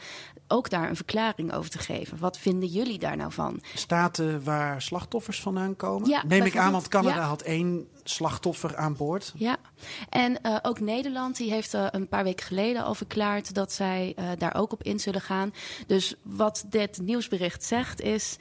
[0.48, 2.18] ook daar een verklaring over te geven.
[2.18, 3.60] Wat vinden jullie daar nou van?
[3.74, 6.08] Staten waar slachtoffers vandaan komen?
[6.08, 7.26] Ja, Neem ik aan, want Canada ja.
[7.26, 9.32] had één slachtoffer aan boord.
[9.36, 9.56] Ja,
[10.08, 14.14] en uh, ook Nederland die heeft uh, een paar weken geleden al verklaard dat zij
[14.18, 15.52] uh, daar ook op in zullen gaan.
[15.86, 18.36] Dus wat dit nieuwsbericht zegt is,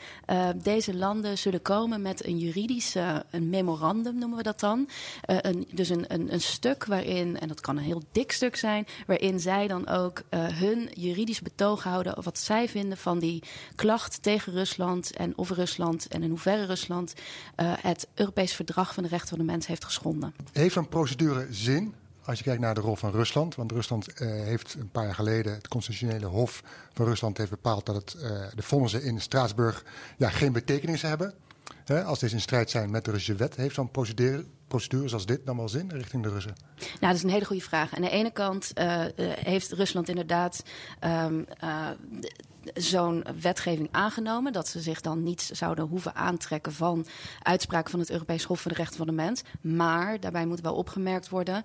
[0.55, 4.89] deze landen zullen komen met een juridische, een memorandum noemen we dat dan.
[5.21, 8.87] een, dus een, een, een, stuk waarin, en dat kan een heel dik stuk zijn,
[9.07, 13.43] waarin zij dan ook hun juridisch betoog houden wat zij vinden van die
[13.75, 17.13] klacht tegen Rusland en of Rusland en in hoeverre Rusland
[17.81, 20.33] het Europees Verdrag van de Rechten van de Mens heeft geschonden.
[20.51, 21.93] Heeft een procedure zin
[22.25, 23.55] als je kijkt naar de rol van Rusland.
[23.55, 27.85] Want Rusland uh, heeft een paar jaar geleden, het constitutionele hof van Rusland heeft bepaald
[27.85, 28.21] dat het, uh,
[28.55, 29.83] de vonnissen in Straatsburg
[30.17, 31.33] ja, geen betekenis hebben.
[32.05, 35.45] Als deze in strijd zijn met de Russische wet, heeft zo'n procedure, procedures als dit
[35.45, 36.55] dan wel zin richting de Russen?
[36.77, 37.95] Nou, dat is een hele goede vraag.
[37.95, 39.05] Aan de ene kant uh,
[39.39, 40.63] heeft Rusland inderdaad.
[41.03, 41.45] Um,
[42.73, 44.53] zo'n wetgeving aangenomen.
[44.53, 47.05] Dat ze zich dan niet zouden hoeven aantrekken van
[47.41, 49.41] uitspraken van het Europees Hof voor de Rechten van de Mens.
[49.61, 51.63] Maar daarbij moet wel opgemerkt worden: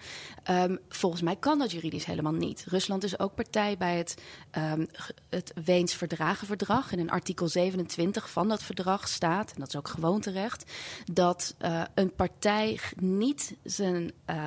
[0.51, 2.65] um, volgens mij kan dat juridisch helemaal niet.
[2.69, 4.15] Rusland is ook partij bij het,
[4.59, 4.89] um,
[5.29, 6.93] het Weens Verdragenverdrag.
[6.93, 10.73] En in artikel 27 van dat verdrag staat, en dat is ook gewoon terecht,
[11.13, 14.13] dat uh, een partij niet zijn.
[14.31, 14.45] Uh,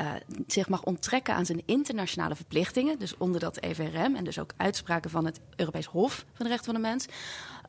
[0.00, 0.12] uh,
[0.46, 5.10] zich mag onttrekken aan zijn internationale verplichtingen, dus onder dat EVRM en dus ook uitspraken
[5.10, 7.06] van het Europees Hof van de Rechten van de Mens,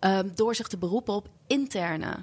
[0.06, 2.16] uh, door zich te beroepen op interne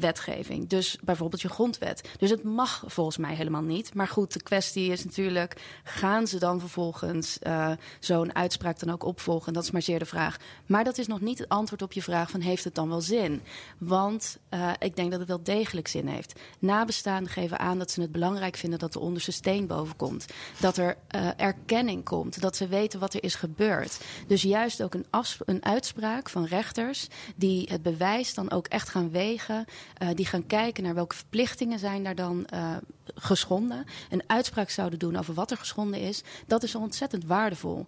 [0.00, 0.68] wetgeving.
[0.68, 2.08] Dus bijvoorbeeld je grondwet.
[2.18, 3.94] Dus het mag volgens mij helemaal niet.
[3.94, 7.70] Maar goed, de kwestie is natuurlijk: gaan ze dan vervolgens uh,
[8.00, 9.52] zo'n uitspraak dan ook opvolgen?
[9.52, 10.36] Dat is maar zeer de vraag.
[10.66, 13.00] Maar dat is nog niet het antwoord op je vraag: van heeft het dan wel
[13.00, 13.42] zin?
[13.78, 16.40] Want uh, ik denk dat het wel degelijk zin heeft.
[16.58, 20.26] Nabestaanden geven aan dat ze het belangrijk vinden dat de onderste steen boven komt.
[20.60, 20.96] Dat er
[21.36, 22.40] erkenning komt.
[22.40, 23.98] Dat ze weten wat er is gebeurd.
[24.26, 25.06] Dus juist ook een,
[25.44, 29.64] een uitspraak van rechters die het bewijs dan ook echt gaan wegen.
[30.02, 32.76] Uh, die gaan kijken naar welke verplichtingen zijn daar dan uh,
[33.14, 33.84] geschonden.
[34.10, 36.22] Een uitspraak zouden doen over wat er geschonden is.
[36.46, 37.86] Dat is ontzettend waardevol.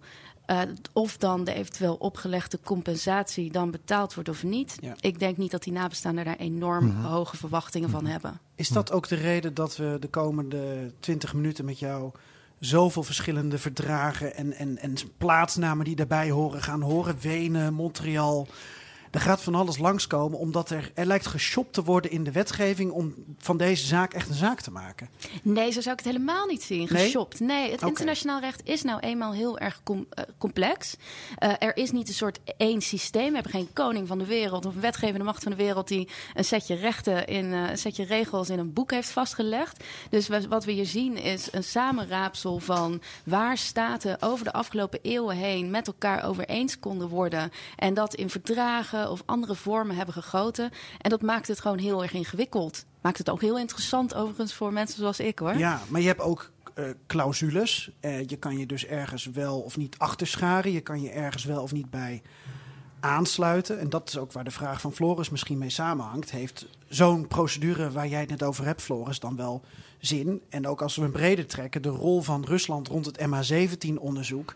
[0.49, 0.61] Uh,
[0.93, 4.77] of dan de eventueel opgelegde compensatie dan betaald wordt of niet.
[4.81, 4.95] Ja.
[4.99, 7.05] Ik denk niet dat die nabestaanden daar enorm mm -hmm.
[7.05, 8.39] hoge verwachtingen van hebben.
[8.55, 12.11] Is dat ook de reden dat we de komende 20 minuten met jou
[12.59, 17.19] zoveel verschillende verdragen en, en, en plaatsnamen die daarbij horen gaan horen?
[17.21, 18.47] Wenen, Montreal.
[19.11, 22.91] Er gaat van alles langskomen, omdat er, er lijkt geshopt te worden in de wetgeving
[22.91, 25.09] om van deze zaak echt een zaak te maken.
[25.41, 26.87] Nee, zo zou ik het helemaal niet zien.
[26.87, 27.39] Geshopt.
[27.39, 27.89] Nee, nee het okay.
[27.89, 30.95] internationaal recht is nou eenmaal heel erg com uh, complex.
[31.39, 33.27] Uh, er is niet een soort één systeem.
[33.27, 36.09] We hebben geen koning van de wereld of een wetgevende macht van de wereld die
[36.33, 39.83] een setje rechten in uh, een setje regels in een boek heeft vastgelegd.
[40.09, 45.35] Dus wat we hier zien is een samenraapsel van waar staten over de afgelopen eeuwen
[45.35, 47.51] heen met elkaar overeens konden worden.
[47.75, 50.71] En dat in verdragen of andere vormen hebben gegoten.
[50.97, 52.85] En dat maakt het gewoon heel erg ingewikkeld.
[53.01, 55.57] Maakt het ook heel interessant overigens voor mensen zoals ik hoor.
[55.57, 57.91] Ja, maar je hebt ook uh, clausules.
[58.01, 60.71] Uh, je kan je dus ergens wel of niet achterscharen.
[60.71, 62.21] Je kan je ergens wel of niet bij
[62.99, 63.79] aansluiten.
[63.79, 66.31] En dat is ook waar de vraag van Floris misschien mee samenhangt.
[66.31, 69.61] Heeft zo'n procedure waar jij het net over hebt, Floris, dan wel
[69.99, 70.41] zin?
[70.49, 74.55] En ook als we hem breder trekken, de rol van Rusland rond het MH17-onderzoek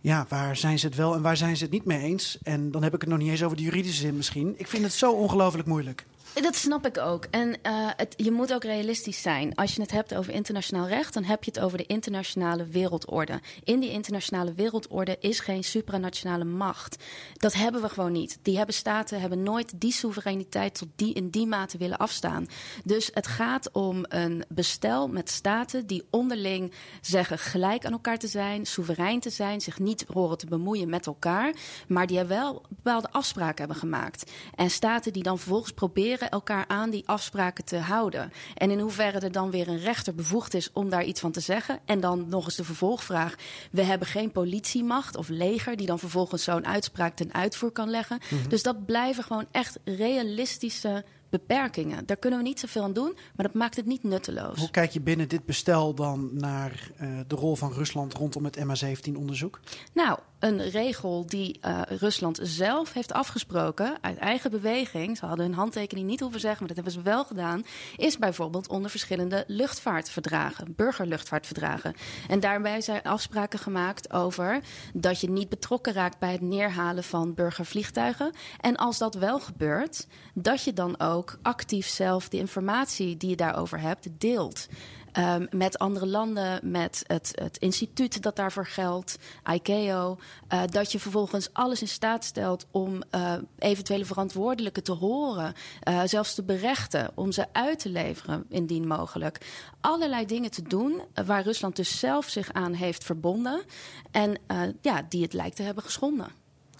[0.00, 2.38] ja, waar zijn ze het wel en waar zijn ze het niet mee eens?
[2.42, 4.54] En dan heb ik het nog niet eens over de juridische zin misschien.
[4.56, 6.06] Ik vind het zo ongelooflijk moeilijk.
[6.34, 7.26] Dat snap ik ook.
[7.30, 7.54] En uh,
[7.96, 9.54] het, je moet ook realistisch zijn.
[9.54, 13.40] Als je het hebt over internationaal recht, dan heb je het over de internationale wereldorde.
[13.64, 17.04] In die internationale wereldorde is geen supranationale macht.
[17.34, 18.38] Dat hebben we gewoon niet.
[18.42, 22.46] Die hebben staten hebben nooit die soevereiniteit tot die in die mate willen afstaan.
[22.84, 28.28] Dus het gaat om een bestel met staten die onderling zeggen gelijk aan elkaar te
[28.28, 31.54] zijn, soeverein te zijn, zich niet horen te bemoeien met elkaar,
[31.88, 34.30] maar die wel bepaalde afspraken hebben gemaakt.
[34.54, 38.32] En staten die dan vervolgens proberen elkaar aan die afspraken te houden.
[38.54, 41.40] En in hoeverre er dan weer een rechter bevoegd is om daar iets van te
[41.40, 41.78] zeggen.
[41.84, 43.34] En dan nog eens de vervolgvraag.
[43.70, 48.20] We hebben geen politiemacht of leger die dan vervolgens zo'n uitspraak ten uitvoer kan leggen.
[48.30, 48.48] Mm -hmm.
[48.48, 52.06] Dus dat blijven gewoon echt realistische beperkingen.
[52.06, 54.58] Daar kunnen we niet zoveel aan doen, maar dat maakt het niet nutteloos.
[54.58, 58.58] Hoe kijk je binnen dit bestel dan naar uh, de rol van Rusland rondom het
[58.58, 59.60] MH17-onderzoek?
[59.92, 65.16] Nou, een regel die uh, Rusland zelf heeft afgesproken uit eigen beweging.
[65.16, 67.64] Ze hadden hun handtekening niet hoeven zeggen, maar dat hebben ze wel gedaan.
[67.96, 71.94] Is bijvoorbeeld onder verschillende luchtvaartverdragen, burgerluchtvaartverdragen.
[72.28, 74.60] En daarbij zijn afspraken gemaakt over
[74.94, 78.32] dat je niet betrokken raakt bij het neerhalen van burgervliegtuigen.
[78.60, 83.36] En als dat wel gebeurt, dat je dan ook actief zelf de informatie die je
[83.36, 84.68] daarover hebt deelt.
[85.18, 89.18] Um, met andere landen, met het, het, instituut dat daarvoor geldt,
[89.52, 90.18] ICAO.
[90.52, 95.54] Uh, dat je vervolgens alles in staat stelt om uh, eventuele verantwoordelijken te horen,
[95.88, 99.46] uh, zelfs te berechten, om ze uit te leveren indien mogelijk.
[99.80, 103.62] Allerlei dingen te doen waar Rusland dus zelf zich aan heeft verbonden
[104.10, 104.38] en
[104.80, 106.28] ja, die het lijkt te hebben geschonden.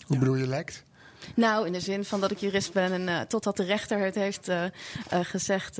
[0.07, 0.85] Hoe bedoel je lijkt?
[1.35, 4.15] Nou, in de zin van dat ik jurist ben en uh, totdat de rechter het
[4.15, 4.71] heeft uh, uh,
[5.23, 5.79] gezegd,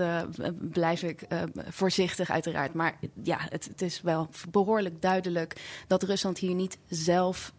[0.59, 1.27] blijf ik
[1.69, 2.75] voorzichtig uiteraard.
[2.75, 7.53] Maar ja, het, het, is wel behoorlijk duidelijk dat Rusland hier niet zelf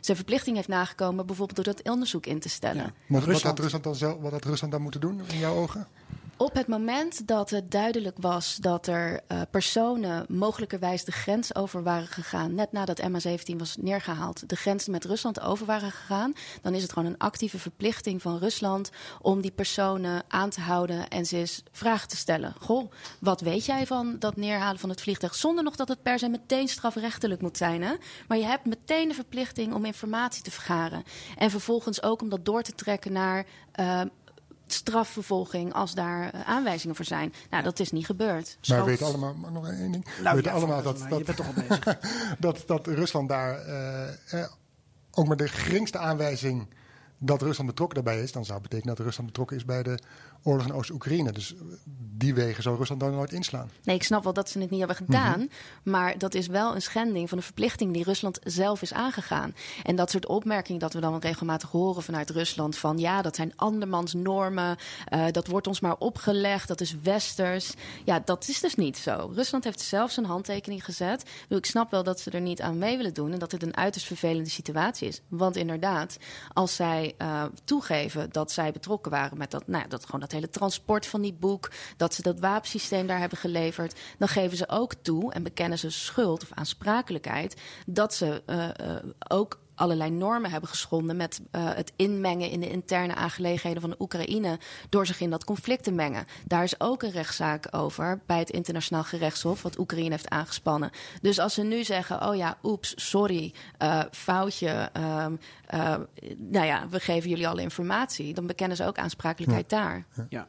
[0.00, 2.82] zijn verplichting heeft nagekomen, bijvoorbeeld door dat onderzoek in te stellen.
[2.82, 2.92] Ja.
[3.06, 5.86] Maar wat had Rusland dan zelf, wat had Rusland dan moeten doen in jouw ogen?
[6.38, 11.82] Op het moment dat het duidelijk was dat er uh, personen mogelijkerwijs de grens over
[11.82, 16.74] waren gegaan, net nadat MH17 was neergehaald, de grens met Rusland over waren gegaan, dan
[16.74, 21.26] is het gewoon een actieve verplichting van Rusland om die personen aan te houden en
[21.26, 22.54] ze eens vragen te stellen.
[22.60, 25.34] Goh, wat weet jij van dat neerhalen van het vliegtuig?
[25.34, 27.82] Zonder nog dat het per se meteen strafrechtelijk moet zijn.
[27.82, 27.94] Hè?
[28.28, 31.02] Maar je hebt meteen de verplichting om informatie te vergaren.
[31.36, 33.46] En vervolgens ook om dat door te trekken naar.
[33.80, 34.00] Uh,
[34.72, 37.34] strafvervolging als daar uh, aanwijzingen voor zijn.
[37.50, 38.58] Nou, dat is niet gebeurd.
[38.68, 40.04] Maar we weten allemaal, maar nog één ding.
[40.04, 41.98] Nou, we weten ja, allemaal dat, dat, bent toch al bezig.
[42.38, 44.48] dat, dat Rusland daar uh, eh,
[45.10, 46.66] ook maar de geringste aanwijzing
[47.18, 49.98] dat Rusland betrokken daarbij is, dan zou het betekenen dat Rusland betrokken is bij de
[50.42, 51.32] oorlog in Oost-Oekraïne.
[51.32, 51.54] Dus
[52.16, 53.70] die wegen zou Rusland dan nooit inslaan.
[53.84, 55.40] Nee, ik snap wel dat ze het niet hebben gedaan.
[55.40, 55.48] Mm
[55.82, 55.92] -hmm.
[55.92, 59.54] Maar dat is wel een schending van de verplichting die Rusland zelf is aangegaan.
[59.82, 63.52] En dat soort opmerkingen dat we dan regelmatig horen vanuit Rusland: van ja, dat zijn
[63.56, 64.76] andermans normen.
[65.14, 66.68] Uh, dat wordt ons maar opgelegd.
[66.68, 67.74] Dat is westers.
[68.04, 69.30] Ja, dat is dus niet zo.
[69.34, 71.24] Rusland heeft zelf zijn handtekening gezet.
[71.48, 73.32] Ik snap wel dat ze er niet aan mee willen doen.
[73.32, 75.20] En dat het een uiterst vervelende situatie is.
[75.28, 76.16] Want inderdaad,
[76.52, 76.74] als
[77.18, 81.20] uh, toegeven dat zij betrokken waren met dat, nou dat gewoon dat hele transport van
[81.20, 85.42] die boek, dat ze dat wapensysteem daar hebben geleverd, dan geven ze ook toe en
[85.42, 88.96] bekennen ze schuld of aansprakelijkheid dat ze uh, uh,
[89.28, 93.96] ook allerlei normen hebben geschonden met uh, het inmengen in de interne aangelegenheden van de
[93.98, 96.26] Oekraïne door zich in dat conflict te mengen.
[96.46, 100.90] Daar is ook een rechtszaak over bij het internationaal gerechtshof wat Oekraïne heeft aangespannen.
[101.20, 105.26] Dus als ze nu zeggen, oh ja, oeps, sorry, uh, foutje, uh,
[106.36, 109.80] nou ja, we geven jullie alle informatie, dan bekennen ze ook aansprakelijkheid ja.
[109.80, 110.04] daar.
[110.28, 110.46] Ja.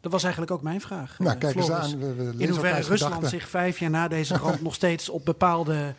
[0.00, 1.18] Dat was eigenlijk ook mijn vraag.
[1.18, 1.98] Nou, kijk eens aan.
[1.98, 3.28] We, we In hoeverre Rusland gedachten.
[3.28, 5.94] zich vijf jaar na deze ramp nog steeds op bepaalde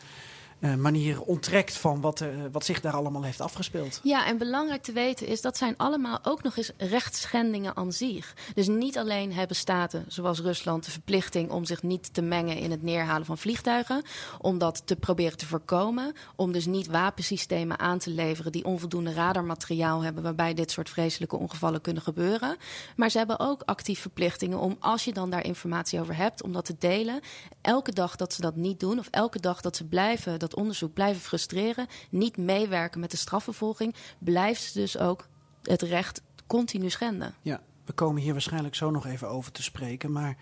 [0.62, 4.00] uh, manier onttrekt van wat, uh, wat zich daar allemaal heeft afgespeeld.
[4.04, 8.36] Ja, en belangrijk te weten is dat zijn allemaal ook nog eens rechtsschendingen aan zich.
[8.54, 12.72] Dus niet alleen hebben staten zoals Rusland de verplichting om zich niet te mengen in
[12.72, 14.04] het neerhalen van vliegtuigen,
[14.40, 19.14] om dat te proberen te voorkomen, om dus niet wapensystemen aan te leveren die onvoldoende
[19.14, 22.58] radarmateriaal hebben waarbij dit soort vreselijke ongevallen kunnen gebeuren.
[22.96, 26.54] Maar ze hebben ook actief verplichtingen om als je dan daar informatie over hebt, om
[26.54, 27.20] dat te delen.
[27.62, 30.94] Elke dag dat ze dat niet doen of elke dag dat ze blijven dat onderzoek
[30.94, 35.28] blijven frustreren, niet meewerken met de strafvervolging, blijft ze dus ook
[35.62, 37.34] het recht continu schenden.
[37.42, 40.12] Ja, we komen hier waarschijnlijk zo nog even over te spreken.
[40.12, 40.38] Maar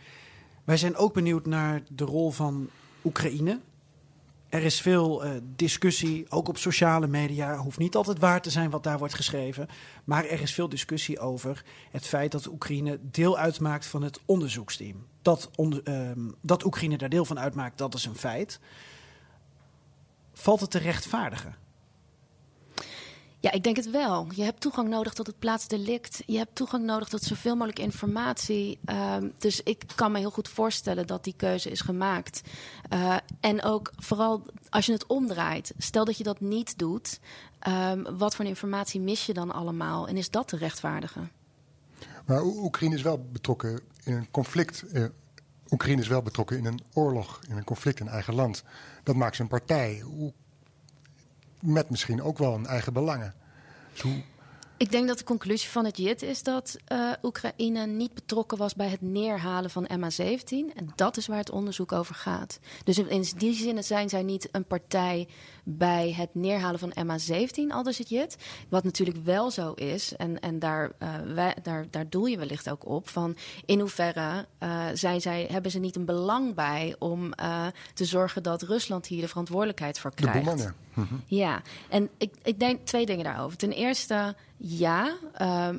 [0.63, 2.69] wij zijn ook benieuwd naar de rol van
[3.03, 3.59] Oekraïne.
[4.49, 7.57] Er is veel uh, discussie, ook op sociale media.
[7.57, 9.67] Hoeft niet altijd waar te zijn wat daar wordt geschreven.
[10.03, 15.05] Maar er is veel discussie over het feit dat Oekraïne deel uitmaakt van het onderzoeksteam.
[15.21, 18.59] Dat, uh, dat Oekraïne daar deel van uitmaakt, dat is een feit
[20.39, 21.55] valt het te rechtvaardigen?
[23.41, 24.27] Ja, ik denk het wel.
[24.35, 26.23] Je hebt toegang nodig tot het plaatsdelict.
[26.25, 28.79] Je hebt toegang nodig tot zoveel mogelijk informatie.
[28.85, 32.41] Um, dus ik kan me heel goed voorstellen dat die keuze is gemaakt.
[32.93, 35.73] Uh, en ook vooral als je het omdraait.
[35.77, 37.19] Stel dat je dat niet doet.
[37.67, 40.07] Um, wat voor informatie mis je dan allemaal?
[40.07, 41.31] En is dat te rechtvaardigen?
[42.25, 44.83] Maar Oekraïne is wel betrokken in een conflict.
[44.93, 45.05] Uh,
[45.71, 48.63] Oekraïne is wel betrokken in een oorlog, in een conflict in eigen land.
[49.09, 50.03] Dat maakt ze een partij.
[51.59, 53.33] Met misschien ook wel een eigen belangen.
[53.91, 54.21] Dus hoe...
[54.77, 58.75] Ik denk dat de conclusie van het JIT is dat uh, Oekraïne niet betrokken was
[58.75, 60.75] bij het neerhalen van MH17.
[60.75, 62.59] En dat is waar het onderzoek over gaat.
[62.83, 65.27] Dus in die zin zijn zij niet een partij
[65.77, 68.37] bij het neerhalen van MH17, al dus het JIT.
[68.69, 72.69] Wat natuurlijk wel zo is, en, en daar, uh, wij, daar, daar doel je wellicht
[72.69, 77.33] ook op, van in hoeverre uh, zijn zij, hebben ze niet een belang bij om
[77.41, 80.57] uh, te zorgen dat Rusland hier de verantwoordelijkheid voor krijgt.
[80.57, 81.23] De mm -hmm.
[81.25, 83.57] Ja, en ik, ik denk twee dingen daarover.
[83.57, 85.17] Ten eerste, ja,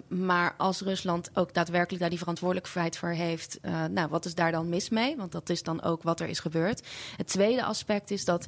[0.08, 3.58] maar als Rusland ook daadwerkelijk daar die verantwoordelijkheid voor heeft,
[3.90, 5.16] nou, wat is daar dan mis mee?
[5.16, 6.86] Want dat is dan ook wat er is gebeurd.
[7.16, 8.46] Het tweede aspect is dat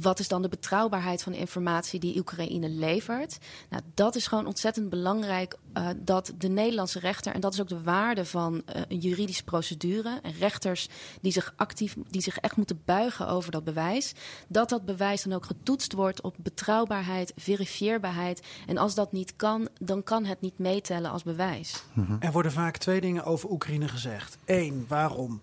[0.00, 3.38] wat is dan de betrouwbaarheid van de informatie die Oekraïne levert?
[3.70, 7.68] Nou, dat is gewoon ontzettend belangrijk uh, dat de Nederlandse rechter, en dat is ook
[7.68, 10.88] de waarde van uh, een juridische procedure, en rechters
[11.20, 14.12] die zich actief, die zich echt moeten buigen over dat bewijs,
[14.48, 18.46] dat dat bewijs dan ook getoetst wordt op betrouwbaarheid, verifieerbaarheid.
[18.66, 21.82] En als dat niet kan, dan kan het niet meetellen als bewijs.
[21.92, 22.16] Mm -hmm.
[22.20, 24.38] Er worden vaak twee dingen over Oekraïne gezegd.
[24.44, 25.40] Eén, waarom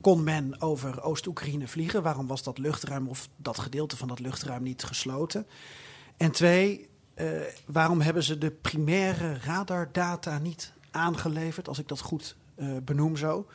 [0.00, 2.02] kon men over Oost-Oekraïne vliegen?
[2.02, 5.46] Waarom was dat luchtruim of dat gedeelte van dat luchtruim niet gesloten?
[6.16, 12.36] En twee, uh, waarom hebben ze de primaire radardata niet aangeleverd, als ik dat goed
[12.56, 13.46] uh, benoem zo?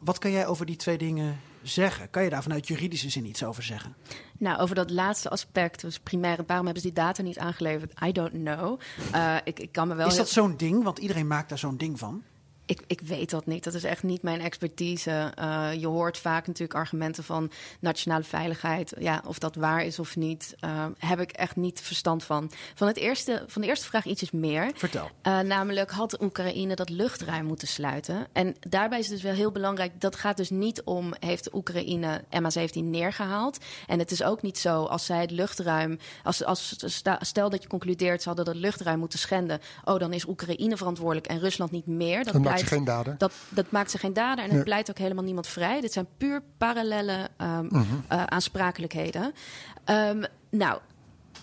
[0.00, 2.10] Wat kan jij over die twee dingen zeggen?
[2.10, 3.94] Kan je daar vanuit juridische zin iets over zeggen?
[4.38, 7.92] Nou, over dat laatste aspect, dus primaire, waarom hebben ze die data niet aangeleverd?
[8.04, 8.80] I don't know.
[9.14, 10.44] Uh, ik, ik kan me wel Is dat heel...
[10.44, 10.84] zo'n ding?
[10.84, 12.22] Want iedereen maakt daar zo'n ding van.
[12.68, 13.64] Ik, ik weet dat niet.
[13.64, 15.32] Dat is echt niet mijn expertise.
[15.38, 17.50] Uh, je hoort vaak natuurlijk argumenten van
[17.80, 18.92] nationale veiligheid.
[18.98, 22.50] Ja, of dat waar is of niet, uh, heb ik echt niet verstand van.
[22.74, 24.70] Van, het eerste, van de eerste vraag ietsjes meer.
[24.74, 25.10] Vertel.
[25.22, 28.26] Uh, namelijk, had Oekraïne dat luchtruim moeten sluiten?
[28.32, 30.00] En daarbij is het dus wel heel belangrijk.
[30.00, 33.58] Dat gaat dus niet om, heeft Oekraïne MH17 neergehaald?
[33.86, 35.98] En het is ook niet zo, als zij het luchtruim...
[36.22, 36.76] Als, als,
[37.20, 39.60] stel dat je concludeert, ze hadden dat luchtruim moeten schenden...
[39.84, 42.24] oh, dan is Oekraïne verantwoordelijk en Rusland niet meer.
[42.24, 43.14] Dat maakt ze geen dader.
[43.18, 45.80] Dat, dat maakt ze geen dader en het pleit ook helemaal niemand vrij.
[45.80, 47.82] Dit zijn puur parallele um, uh -huh.
[48.12, 49.32] uh, aansprakelijkheden.
[49.84, 50.80] Um, nou,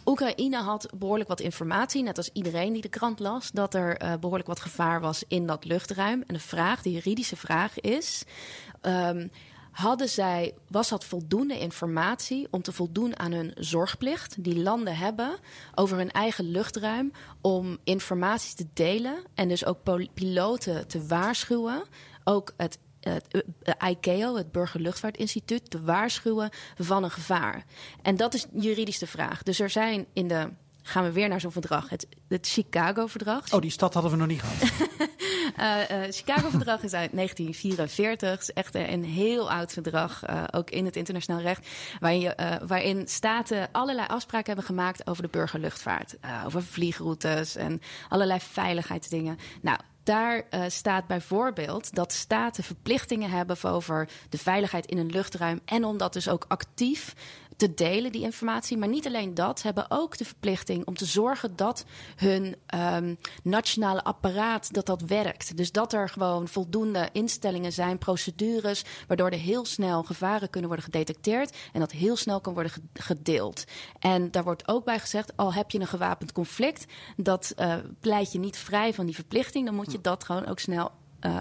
[0.06, 4.13] Oekraïne had behoorlijk wat informatie, net als iedereen die de krant las, dat er uh,
[4.19, 6.23] behoorlijk wat gevaar was in dat luchtruim.
[6.28, 8.23] En de vraag, de juridische vraag is.
[8.82, 9.32] Um,
[9.76, 15.38] hadden zij, was dat voldoende informatie om te voldoen aan hun zorgplicht die landen hebben
[15.74, 17.12] over hun eigen luchtruim
[17.42, 19.78] om informatie te delen en dus ook
[20.14, 21.84] piloten te waarschuwen,
[22.24, 23.46] ook het het
[23.90, 27.66] ICAO, het Burgerluchtvaartinstituut, te waarschuwen van een gevaar.
[28.02, 29.44] En dat is juridisch de vraag.
[29.44, 30.50] Dus er zijn in de
[30.88, 31.90] gaan we weer naar zo'n verdrag.
[31.90, 33.54] Het, het Chicago-verdrag.
[33.54, 34.72] Oh, die stad hadden we nog niet gehad.
[35.60, 38.29] uh, uh, Chicago-verdrag is uit 1944.
[38.29, 41.67] Het is echt een heel oud verdrag, uh, ook in het internationaal recht.
[41.99, 42.34] Waarin,
[42.67, 46.15] waarin staten allerlei afspraken hebben gemaakt over de burgerluchtvaart.
[46.45, 49.38] over vliegroutes en allerlei veiligheidsdingen.
[49.62, 55.62] Nou, daar staat bijvoorbeeld dat staten verplichtingen hebben over de veiligheid in een luchtruim.
[55.65, 57.15] En om dat dus ook actief
[57.56, 58.78] te delen, die informatie.
[58.78, 63.18] Maar niet alleen dat, ze hebben ook de verplichting om te zorgen dat hun um,
[63.44, 65.58] nationale apparaat dat dat werkt.
[65.58, 70.86] Dus dat er gewoon voldoende instellingen zijn, procedures, waardoor er heel snel gevaren kunnen worden
[70.86, 73.63] gedetecteerd en dat heel snel kan worden gedeeld.
[74.00, 76.86] En daar wordt ook bij gezegd, al heb je een gewapend conflict,
[77.18, 80.60] dat uh, pleit je niet vrij van die verplichting, dan moet je dat gewoon ook
[80.60, 80.91] snel
[81.22, 81.38] uh,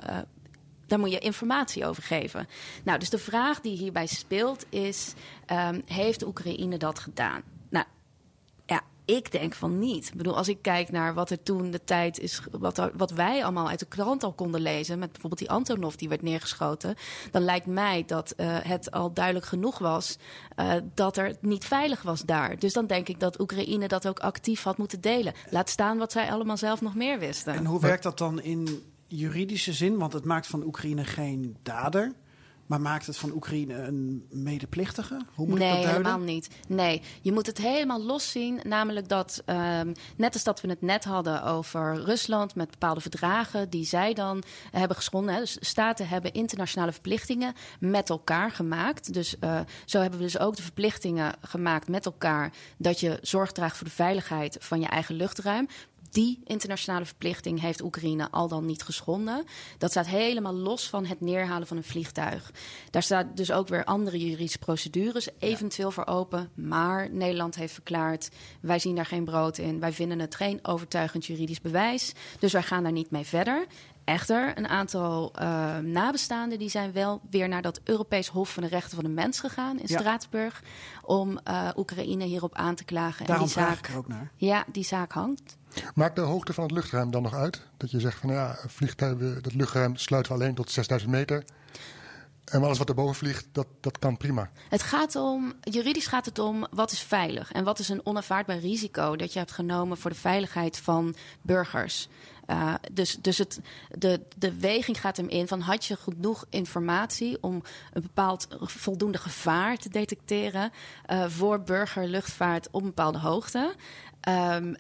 [0.87, 2.49] daar moet je informatie over geven.
[2.85, 5.13] Nou, dus de vraag die hierbij speelt is:
[5.53, 7.43] um, heeft Oekraïne dat gedaan?
[7.69, 7.87] Nou,
[8.67, 10.09] ja, ik denk van niet.
[10.09, 13.43] Ik bedoel, als ik kijk naar wat er toen de tijd is, wat, wat wij
[13.43, 16.95] allemaal uit de krant al konden lezen, met bijvoorbeeld die Antonov die werd neergeschoten,
[17.31, 20.19] dan lijkt mij dat uh, het al duidelijk genoeg was
[20.57, 22.59] uh, dat er niet veilig was daar.
[22.59, 25.35] Dus dan denk ik dat Oekraïne dat ook actief had moeten delen.
[25.51, 27.55] Laat staan wat zij allemaal zelf nog meer wisten.
[27.55, 28.83] En hoe werkt dat dan in
[29.15, 32.13] juridische zin, want het maakt van Oekraïne geen dader.
[32.67, 35.21] Maar maakt het van Oekraïne een medeplichtige?
[35.35, 36.05] Hoe moet nee, ik dat duiden?
[36.07, 36.49] helemaal niet.
[36.69, 38.61] Nee, je moet het helemaal los zien.
[38.63, 43.71] Namelijk dat, um, net als dat we het net hadden over Rusland met bepaalde verdragen
[43.71, 45.35] die zij dan hebben geschonden.
[45.35, 45.41] Hè.
[45.41, 49.13] Dus staten hebben internationale verplichtingen met elkaar gemaakt.
[49.13, 53.53] Dus uh, zo hebben we dus ook de verplichtingen gemaakt met elkaar dat je zorg
[53.53, 55.69] draagt voor de veiligheid van je eigen luchtruim
[56.15, 59.45] die internationale verplichting heeft Oekraïne al dan niet geschonden.
[59.79, 62.53] Dat staat helemaal los van het neerhalen van een vliegtuig.
[62.91, 66.51] Daar staat dus ook weer andere juridische procedures eventueel voor open.
[66.55, 68.29] Maar Nederland heeft verklaard:
[68.61, 69.81] wij zien daar geen brood in.
[69.81, 72.13] Wij vinden het geen overtuigend juridisch bewijs.
[72.39, 73.67] Dus wij gaan daar niet mee verder.
[74.05, 78.69] Echter, een aantal uh, nabestaanden die zijn wel weer naar dat Europees Hof van de
[78.69, 79.99] Rechten van de Mens gegaan in ja.
[79.99, 80.63] Straatsburg.
[81.03, 83.27] Om uh, Oekraïne hierop aan te klagen.
[83.27, 84.31] Daarom en die vraag zaak, ik er ook naar.
[84.37, 85.57] Ja, die zaak hangt.
[85.95, 87.63] Maakt de hoogte van het luchtruim dan nog uit?
[87.77, 91.45] Dat je zegt van ja, vliegtuigen, dat luchtruim sluiten we alleen tot 6000 meter.
[92.45, 94.51] En alles wat erboven vliegt, dat, dat kan prima.
[94.69, 98.59] Het gaat om, juridisch gaat het om wat is veilig en wat is een onaanvaardbaar
[98.59, 102.09] risico dat je hebt genomen voor de veiligheid van burgers.
[102.47, 103.61] Uh, dus dus het,
[103.99, 109.19] de, de weging gaat hem in van had je genoeg informatie om een bepaald voldoende
[109.19, 110.73] gevaar te detecteren
[111.11, 113.75] uh, voor burgerluchtvaart op een bepaalde hoogte.
[114.29, 114.77] Um,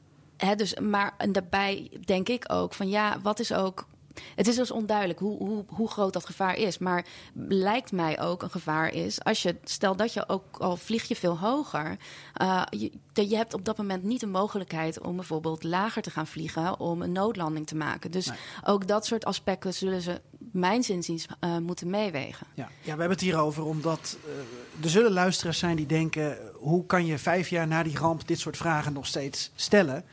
[0.56, 3.86] dus, maar en daarbij denk ik ook van ja, wat is ook.
[4.34, 6.78] Het is dus onduidelijk hoe, hoe, hoe groot dat gevaar is.
[6.78, 7.04] Maar
[7.48, 9.24] lijkt mij ook een gevaar is.
[9.24, 11.96] Als je, stel dat je ook al vlieg je veel hoger.
[12.42, 16.26] Uh, je, je hebt op dat moment niet de mogelijkheid om bijvoorbeeld lager te gaan
[16.26, 16.80] vliegen.
[16.80, 18.10] om een noodlanding te maken.
[18.10, 18.38] Dus nee.
[18.64, 22.46] ook dat soort aspecten zullen ze, mijns inziens, uh, moeten meewegen.
[22.54, 22.64] Ja.
[22.64, 26.86] ja, we hebben het hier over omdat uh, er zullen luisteraars zijn die denken: hoe
[26.86, 30.04] kan je vijf jaar na die ramp dit soort vragen nog steeds stellen?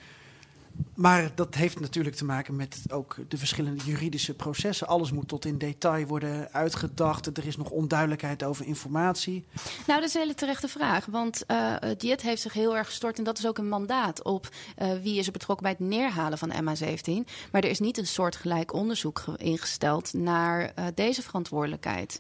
[1.01, 4.87] Maar dat heeft natuurlijk te maken met ook de verschillende juridische processen.
[4.87, 7.37] Alles moet tot in detail worden uitgedacht.
[7.37, 9.45] Er is nog onduidelijkheid over informatie.
[9.87, 11.05] Nou, dat is een hele terechte vraag.
[11.05, 13.17] Want uh, Diet heeft zich heel erg gestort.
[13.17, 14.49] En dat is ook een mandaat op
[14.81, 17.29] uh, wie is er betrokken bij het neerhalen van MH17.
[17.51, 22.19] Maar er is niet een soortgelijk onderzoek ingesteld naar uh, deze verantwoordelijkheid.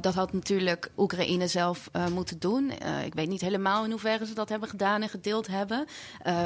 [0.00, 2.72] dat had natuurlijk Oekraïne zelf moeten doen.
[3.04, 5.86] ik weet niet helemaal in hoeverre ze dat hebben gedaan en gedeeld hebben.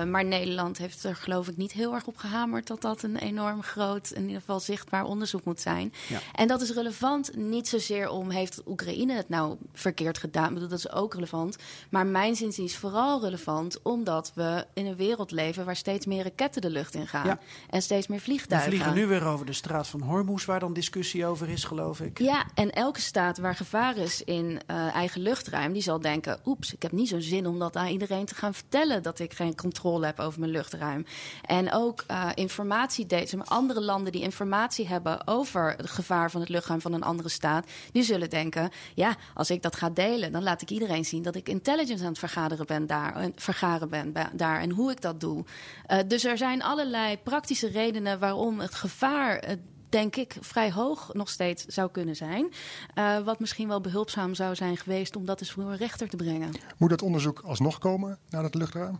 [0.08, 3.62] maar Nederland heeft er geloof ik niet heel erg op gehamerd dat dat een enorm
[3.62, 5.92] groot, in ieder geval zichtbaar onderzoek moet zijn.
[6.08, 6.18] Ja.
[6.34, 10.48] En dat is relevant niet zozeer om heeft Oekraïne het nou verkeerd gedaan.
[10.48, 11.56] Ik bedoel, dat is ook relevant.
[11.90, 16.22] Maar mijn zin is vooral relevant omdat we in een wereld leven waar steeds meer
[16.22, 17.26] raketten de lucht in gaan.
[17.26, 17.38] Ja.
[17.70, 18.70] En steeds meer We vliegtuigen.
[18.70, 22.18] vliegen nu weer over de straat van Hormuz, waar dan discussie over is, geloof ik.
[22.18, 26.74] Ja, en elke staat waar gevaar is in eh, eigen luchtruim, die zal denken: oeps,
[26.74, 29.54] ik heb niet zo'n zin om dat aan iedereen te gaan vertellen dat ik geen
[29.54, 31.06] controle heb over mijn luchtruim.
[31.42, 33.06] En ook eh informatie.
[33.36, 37.28] Maar andere landen die informatie hebben over het gevaar van het luchtruim van een andere
[37.28, 41.22] staat, die zullen denken: ja, als ik dat ga delen, dan laat ik iedereen zien
[41.22, 45.00] dat ik intelligence aan het vergaderen ben daar, en vergaren ben daar en hoe ik
[45.00, 45.44] dat doe.
[45.86, 49.38] Eh, dus er zijn allerlei praktische redenen waarom het gevaar.
[49.38, 49.56] eh,
[49.88, 52.52] denk ik, vrij hoog nog steeds zou kunnen zijn.
[52.94, 56.16] Eh, wat misschien wel behulpzaam zou zijn geweest om dat eens voor een rechter te
[56.16, 56.50] brengen.
[56.78, 58.98] Moet dat onderzoek alsnog komen naar het luchtruim?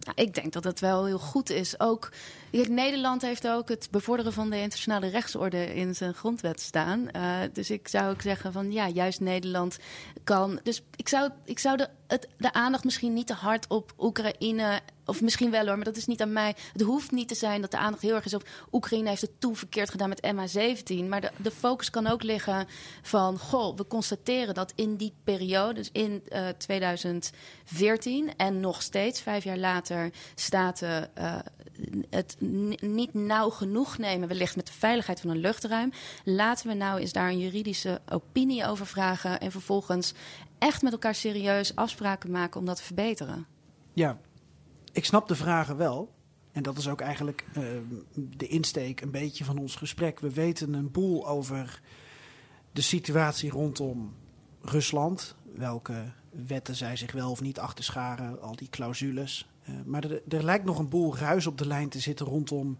[0.00, 1.80] Nou, ik denk dat het wel heel goed is.
[1.80, 2.08] Ook,
[2.50, 7.10] Nederland heeft ook het bevorderen van de internationale rechtsorde in zijn grondwet staan.
[7.10, 9.78] Eh, dus ik zou ook zeggen van ja, juist Nederland
[10.24, 10.60] kan.
[10.62, 11.88] Dus ik zou, ik zou de,
[12.36, 14.80] de aandacht misschien niet te hard op Oekraïne.
[15.04, 16.56] Of misschien wel hoor, maar dat is niet aan mij.
[16.72, 19.40] Het hoeft niet te zijn dat de aandacht heel erg is op Oekraïne heeft het
[19.40, 21.04] toen verkeerd gedaan met MH17.
[21.08, 22.66] Maar de, de focus kan ook liggen
[23.02, 29.20] van goh, we constateren dat in die periode, dus in eh, 2014 en nog steeds,
[29.20, 31.38] vijf jaar later, staten eh,
[32.10, 32.36] het
[32.80, 35.92] niet nauw genoeg nemen, wellicht met de veiligheid van een luchtruim.
[36.24, 40.14] Laten we nou eens daar een juridische opinie over vragen en vervolgens
[40.58, 43.46] echt met elkaar serieus afspraken maken om dat te verbeteren.
[43.92, 44.18] Ja,
[44.92, 46.12] ik snap de vragen wel.
[46.52, 47.62] En dat is ook eigenlijk eh,
[48.14, 50.20] de insteek een beetje van ons gesprek.
[50.20, 51.80] We weten een boel over
[52.72, 54.14] de situatie rondom
[54.62, 55.34] Rusland.
[55.54, 59.48] Welke wetten zij zich wel of niet achter scharen, al die clausules.
[59.70, 62.78] Eh, maar er, er lijkt nog een boel ruis op de lijn te zitten rondom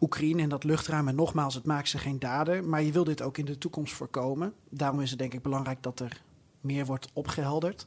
[0.00, 1.08] Oekraïne en dat luchtruim.
[1.08, 2.64] En nogmaals, het maakt ze geen dader.
[2.64, 4.52] Maar je wil dit ook in de toekomst voorkomen.
[4.68, 6.22] Daarom is het denk ik belangrijk dat er
[6.60, 7.86] meer wordt opgehelderd.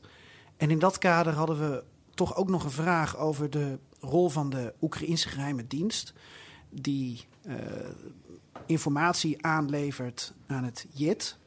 [0.57, 1.83] En in dat kader hadden we
[2.13, 6.13] toch ook nog een vraag over de rol van de Oekraïnse geheime dienst.
[6.69, 7.55] Die eh,
[8.65, 11.37] informatie aanlevert aan het JIT.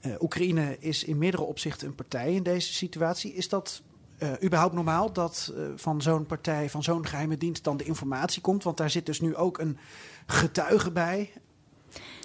[0.00, 3.34] Eh, Oekraïne is in meerdere opzichten een partij in deze situatie.
[3.34, 3.82] Is dat
[4.18, 8.42] eh, überhaupt normaal dat eh, van zo'n partij, van zo'n geheime dienst dan de informatie
[8.42, 8.62] komt?
[8.62, 9.78] Want daar zit dus nu ook een
[10.26, 11.32] getuige bij.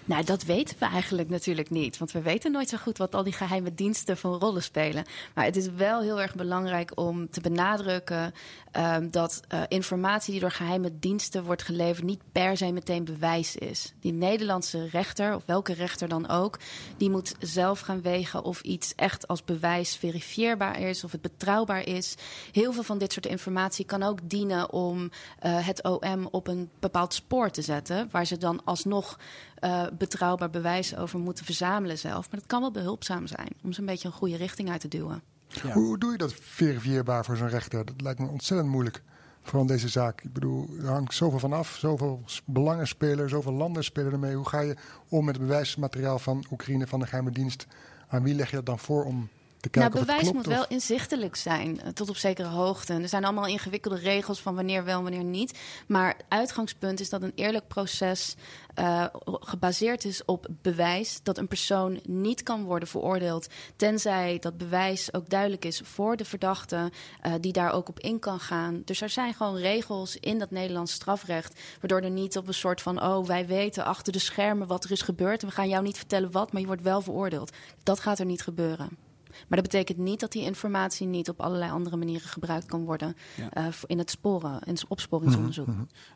[0.05, 1.97] Nou, dat weten we eigenlijk natuurlijk niet.
[1.97, 5.05] Want we weten nooit zo goed wat al die geheime diensten voor rollen spelen.
[5.33, 8.33] Maar het is wel heel erg belangrijk om te benadrukken
[8.71, 13.55] ehm, dat eh, informatie die door geheime diensten wordt geleverd niet per se meteen bewijs
[13.55, 13.93] is.
[13.99, 16.59] Die Nederlandse rechter, of welke rechter dan ook,
[16.97, 21.87] die moet zelf gaan wegen of iets echt als bewijs verifieerbaar is, of het betrouwbaar
[21.87, 22.15] is.
[22.51, 26.69] Heel veel van dit soort informatie kan ook dienen om eh, het OM op een
[26.79, 29.17] bepaald spoor te zetten, waar ze dan alsnog
[29.63, 32.31] eh, betrouwbaar bewijs over moeten verzamelen zelf.
[32.31, 34.87] Maar dat kan wel behulpzaam zijn om ze een beetje een goede richting uit te
[34.87, 35.21] duwen.
[35.47, 35.71] Ja.
[35.71, 37.85] Hoe doe je dat verifieerbaar voor zo'n rechter?
[37.85, 39.01] Dat lijkt me ontzettend moeilijk.
[39.41, 40.21] Vooral deze zaak.
[40.21, 41.75] Ik bedoel, er hangt zoveel van af.
[41.79, 44.35] Zoveel belangen spelen, zoveel landen spelen ermee.
[44.35, 44.75] Hoe ga je
[45.09, 47.67] om met het bewijsmateriaal van Oekraïne, van de geheime dienst?
[48.07, 49.29] Aan wie leg je dat dan voor om
[49.63, 50.35] te kijken nou, bewijs klopt?
[50.35, 52.93] moet of- wel inzichtelijk zijn, eh, tot op zekere hoogte.
[52.93, 55.59] Er zijn allemaal ingewikkelde regels van wanneer wel, wanneer niet.
[55.87, 58.35] Maar uitgangspunt is dat een eerlijk proces
[58.73, 65.13] eh, gebaseerd is op bewijs dat een persoon niet kan worden veroordeeld, tenzij dat bewijs
[65.13, 66.91] ook duidelijk is voor de verdachte,
[67.21, 68.81] eh, die daar ook op in kan gaan.
[68.85, 72.81] Dus er zijn gewoon regels in dat Nederlands strafrecht, waardoor er niet op een soort
[72.81, 75.83] van, oh, wij weten achter de schermen wat er is gebeurd en we gaan jou
[75.83, 77.51] niet vertellen wat, maar je wordt wel veroordeeld.
[77.83, 79.02] Dat gaat er niet gebeuren.
[79.47, 83.15] Maar dat betekent niet dat die informatie niet op allerlei andere manieren gebruikt kan worden
[83.35, 83.49] Ja.
[83.51, 85.67] eh, voor- in het sporen, in het opsporingsonderzoek.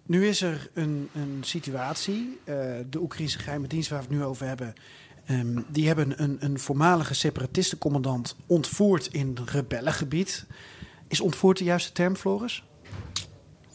[0.06, 2.40] Nu is er een, een situatie.
[2.44, 2.56] eh,
[2.90, 4.74] de Oekraïnse geheime dienst waar we het nu over hebben.
[5.26, 10.46] ehm, die hebben een, een voormalige separatistencommandant ontvoerd in rebellengebied.
[11.08, 12.64] Is ontvoerd de juiste term, Floris?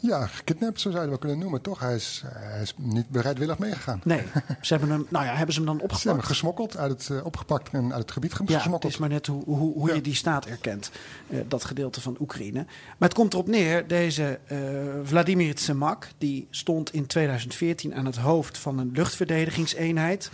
[0.05, 1.80] Ja, gekidnapt, zo zou je het wel kunnen noemen, toch?
[1.80, 4.00] Hij is, hij is niet bereidwillig meegegaan.
[4.05, 4.22] Nee.
[4.61, 6.26] Ze hebben hem, nou ja, hebben ze hem dan Ze hebben hem opgepakt?
[6.26, 8.92] gesmokkeld, uit het, eh, opgepakt en uit het gebied Ja, het gesmokkeld.
[8.92, 9.94] is maar net hoe, hoe, hoe Ja.
[9.94, 10.90] je die staat erkent,
[11.28, 12.64] eh, dat gedeelte van Oekraïne.
[12.98, 14.59] Maar het komt erop neer, deze eh,
[15.03, 20.30] Vladimir Tsemak, die stond in 2014 aan het hoofd van een luchtverdedigingseenheid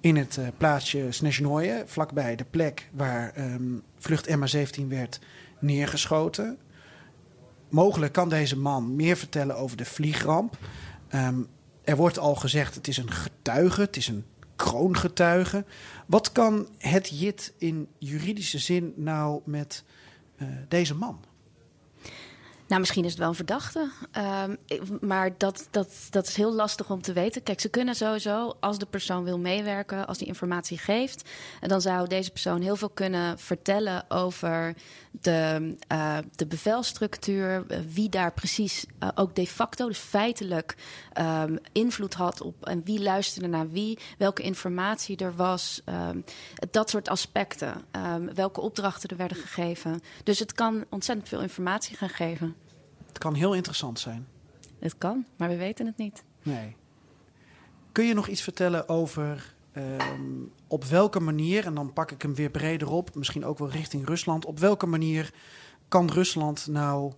[0.00, 3.62] in het plaatsje Snezhnoye, vlakbij de plek waar ehm,
[3.98, 5.18] vlucht MH17 werd
[5.58, 6.56] neergeschoten.
[7.68, 10.58] Mogelijk kan deze man meer vertellen over de vliegramp.
[11.08, 11.42] Ehm,
[11.84, 14.24] er wordt al gezegd, het is een getuige, het is een
[14.56, 15.64] kroongetuige.
[16.06, 19.84] Wat kan het JIT in juridische zin nou met
[20.36, 21.20] eh, deze man?
[22.68, 23.90] Nou, misschien is het wel een verdachte.
[24.12, 24.54] Ehm,
[25.00, 27.42] maar dat, dat, dat is heel lastig om te weten.
[27.42, 32.08] Kijk, ze kunnen sowieso, als de persoon wil meewerken, als die informatie geeft, dan zou
[32.08, 34.74] deze persoon heel veel kunnen vertellen over
[35.10, 40.74] de, uh, de bevelstructuur, eh, wie daar precies uh, ook de facto, dus feitelijk,
[41.20, 46.24] um, invloed had op en wie luisterde naar wie, welke informatie er was, um,
[46.70, 47.84] dat soort aspecten,
[48.34, 50.00] welke opdrachten er werden gegeven.
[50.22, 52.56] Dus het kan ontzettend veel informatie gaan geven.
[53.16, 54.26] Het kan heel interessant zijn.
[54.78, 56.24] Het kan, maar we weten het niet.
[56.42, 56.76] Nee.
[57.92, 62.34] Kun je nog iets vertellen over um, op welke manier, en dan pak ik hem
[62.34, 65.32] weer breder op, misschien ook wel richting Rusland, op welke manier
[65.88, 67.12] kan Rusland nou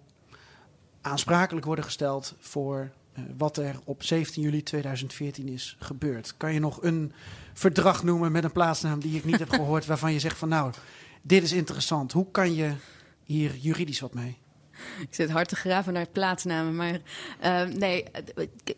[1.01, 6.35] aansprakelijk worden gesteld voor uh, wat er op 17 juli 2014 is gebeurd?
[6.37, 7.13] Kan je nog een
[7.53, 10.73] verdrag noemen met een plaatsnaam die ik niet heb gehoord, waarvan je zegt van nou,
[11.23, 12.13] dit is interessant.
[12.13, 12.73] Hoe kan je
[13.25, 14.39] hier juridisch wat mee?
[15.01, 16.77] Ik zit hard te graven naar plaatsnamen.
[16.77, 16.99] Maar
[17.45, 18.05] uh, nee,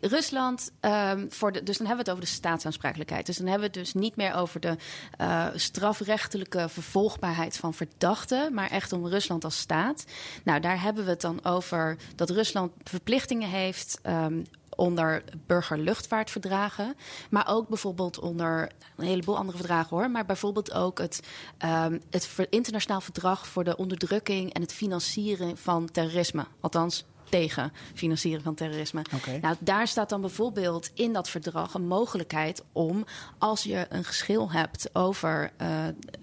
[0.01, 3.25] Rusland, uh, voor de, dus dan hebben we het over de staatsaansprakelijkheid.
[3.25, 4.75] Dus dan hebben we het dus niet meer over de
[5.21, 10.05] uh, strafrechtelijke vervolgbaarheid van verdachten, maar echt om Rusland als staat.
[10.43, 14.45] Nou, daar hebben we het dan over dat Rusland verplichtingen heeft um,
[14.75, 16.95] onder burgerluchtvaartverdragen.
[17.29, 20.11] Maar ook bijvoorbeeld onder een heleboel andere verdragen hoor.
[20.11, 21.19] Maar bijvoorbeeld ook het,
[21.65, 26.45] um, het internationaal verdrag voor de onderdrukking en het financieren van terrorisme.
[26.59, 29.01] Althans, tegen financieren van terrorisme.
[29.15, 29.37] Okay.
[29.37, 33.05] Nou, daar staat dan bijvoorbeeld in dat verdrag een mogelijkheid om,
[33.37, 35.67] als je een geschil hebt over uh,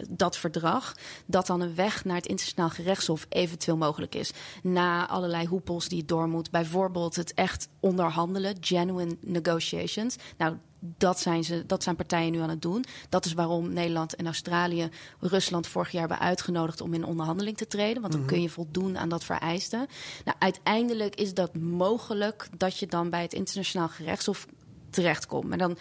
[0.08, 0.94] dat verdrag,
[1.26, 4.32] dat dan een weg naar het internationaal gerechtshof eventueel mogelijk is.
[4.62, 6.50] Na allerlei hoepels die het door moet.
[6.50, 10.16] Bijvoorbeeld het echt onderhandelen, genuine negotiations.
[10.36, 12.84] Nou, dat zijn, ze, dat zijn partijen nu aan het doen.
[13.08, 14.88] Dat is waarom Nederland en Australië
[15.20, 18.00] Rusland vorig jaar hebben uitgenodigd om in onderhandeling te treden.
[18.00, 18.32] Want dan Mhm.
[18.32, 19.86] kun je voldoen aan dat vereiste.
[20.24, 24.46] Nou, uiteindelijk is dat mogelijk dat je dan bij het internationaal gerechtshof
[24.90, 25.48] terechtkomt.
[25.48, 25.76] Maar dan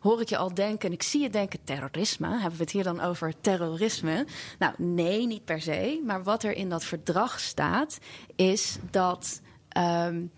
[0.00, 2.28] hoor ik je al denken, en ik zie je denken, terrorisme.
[2.28, 4.26] Hebben we het hier dan over terrorisme?
[4.58, 6.02] Nou, nee, niet per se.
[6.06, 7.98] Maar wat er in dat verdrag staat,
[8.36, 9.40] is dat.
[9.78, 10.30] Um,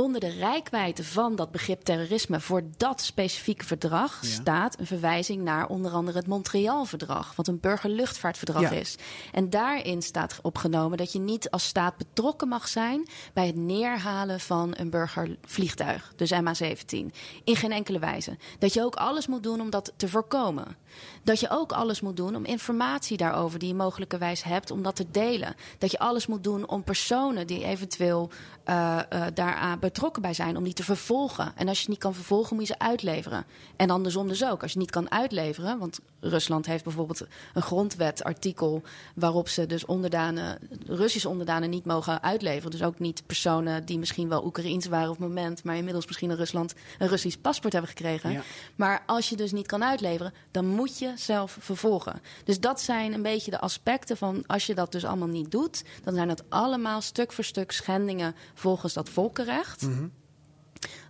[0.00, 4.28] onder de rijkwijde van dat begrip terrorisme voor dat specifieke verdrag Ja.
[4.28, 8.70] staat een verwijzing naar onder andere het Montreal-verdrag, wat een burgerluchtvaartverdrag Ja.
[8.70, 8.96] is.
[9.32, 14.40] En daarin staat opgenomen dat je niet als staat betrokken mag zijn bij het neerhalen
[14.40, 17.10] van een burgervliegtuig, dus MH17.
[17.44, 18.36] In geen enkele wijze.
[18.58, 20.76] Dat je ook alles moet doen om dat te voorkomen.
[21.22, 24.96] Dat je ook alles moet doen om informatie daarover die je mogelijkerwijs hebt, om dat
[24.96, 25.54] te delen.
[25.78, 28.30] Dat je alles moet doen om personen die eventueel
[28.68, 31.52] uh, uh, daaraan betrokken bij zijn, om die te vervolgen.
[31.56, 33.44] En als je het niet kan vervolgen, moet je ze uitleveren.
[33.76, 34.62] En andersom dus ook.
[34.62, 38.82] Als je niet kan uitleveren, want Rusland heeft bijvoorbeeld een grondwetartikel
[39.14, 42.70] waarop ze dus onderdanen, Russische onderdanen niet mogen uitleveren.
[42.70, 46.30] Dus ook niet personen die misschien wel Oekraïens waren op het moment, maar inmiddels misschien
[46.30, 48.32] in Rusland een Russisch paspoort hebben gekregen.
[48.32, 48.42] Ja.
[48.76, 52.20] Maar als je dus niet kan uitleveren, dan moet je zelf vervolgen.
[52.44, 55.84] Dus dat zijn een beetje de aspecten van als je dat dus allemaal niet doet,
[56.02, 59.82] dan zijn dat allemaal stuk voor stuk schendingen volgens dat volkenrecht.
[59.82, 60.06] Mhm.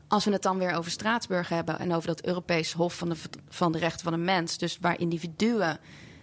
[0.09, 3.17] Als we het dan weer over Straatsburg hebben en over dat Europees Hof van de,
[3.49, 5.79] van de Rechten van de Mens, dus waar individuen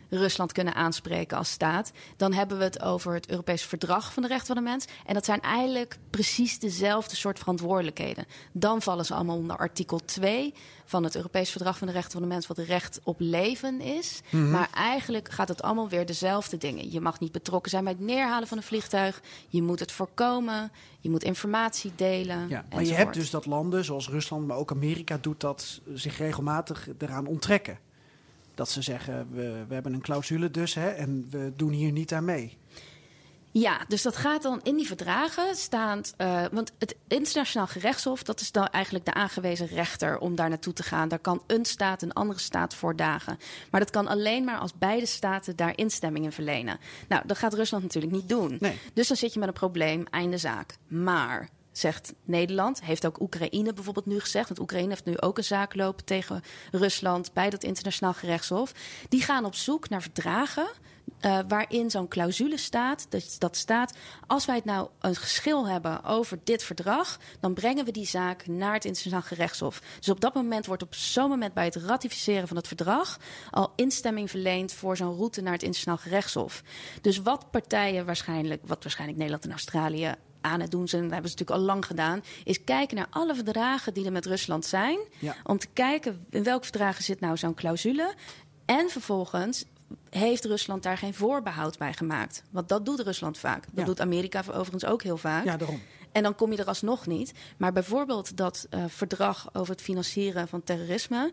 [0.09, 4.29] Rusland kunnen aanspreken als staat, dan hebben we het over het Europees Verdrag van de
[4.29, 4.85] Rechten van de Mens.
[5.05, 8.25] En dat zijn eigenlijk precies dezelfde soort verantwoordelijkheden.
[8.51, 10.53] Dan vallen ze allemaal onder artikel 2
[10.85, 14.21] van het Europees Verdrag van de Rechten van de Mens, wat recht op leven is.
[14.29, 14.51] Mhm.
[14.51, 16.91] Maar eigenlijk gaat het allemaal weer dezelfde dingen.
[16.91, 19.21] Je mag niet betrokken zijn bij het neerhalen van een vliegtuig.
[19.47, 20.71] Je moet het voorkomen.
[20.99, 22.47] Je moet informatie delen.
[22.49, 26.17] Ja, maar je hebt dus dat landen zoals Rusland, maar ook Amerika doet dat zich
[26.17, 27.79] regelmatig eraan onttrekken.
[28.57, 32.13] Dat ze zeggen, we, we hebben een clausule dus hè, en we doen hier niet
[32.13, 32.57] aan mee.
[33.51, 36.01] Ja, dus dat gaat dan in die verdragen staan.
[36.17, 40.73] Uh, want het internationaal gerechtshof, dat is dan eigenlijk de aangewezen rechter om daar naartoe
[40.73, 41.07] te gaan.
[41.07, 43.37] Daar kan een staat een andere staat voor dagen.
[43.71, 46.79] Maar dat kan alleen maar als beide staten daar instemming in verlenen.
[47.07, 48.57] Nou, dat gaat Rusland natuurlijk niet doen.
[48.59, 48.79] Nee.
[48.93, 50.75] Dus dan zit je met een probleem, einde zaak.
[50.87, 52.83] Maar zegt Nederland.
[52.83, 54.47] Heeft ook Oekraïne bijvoorbeeld nu gezegd.
[54.47, 58.71] Want Oekraïne heeft nu ook een zaak lopen tegen Rusland bij dat internationaal gerechtshof.
[59.09, 60.67] Die gaan op zoek naar verdragen.
[61.25, 63.97] Uh, waarin zo'n clausule staat, dat, dat staat,
[64.27, 68.47] als wij het nou een geschil hebben over dit verdrag, dan brengen we die zaak
[68.47, 69.81] naar het internationaal gerechtshof.
[69.99, 73.17] Dus op dat moment wordt op zo'n moment bij het ratificeren van het verdrag
[73.51, 76.63] al instemming verleend voor zo'n route naar het internationaal gerechtshof.
[77.01, 80.15] Dus wat partijen waarschijnlijk, wat waarschijnlijk Nederland en Australië
[80.47, 83.35] aan het doen zijn, dat hebben ze natuurlijk al lang gedaan, is kijken naar alle
[83.35, 84.99] verdragen die er met Rusland zijn.
[85.19, 85.35] Ja.
[85.43, 88.13] Om te kijken in welke verdragen zit nou zo'n clausule.
[88.65, 89.65] En vervolgens
[90.09, 92.43] heeft Rusland daar geen voorbehoud bij gemaakt?
[92.51, 93.63] Want dat doet Rusland vaak.
[93.65, 93.83] Dat Ja.
[93.83, 95.45] doet Amerika overigens ook heel vaak.
[95.45, 95.81] Ja, daarom.
[96.11, 97.31] En dan kom je er alsnog niet.
[97.57, 101.31] Maar bijvoorbeeld dat eh, verdrag over het financieren van terrorisme.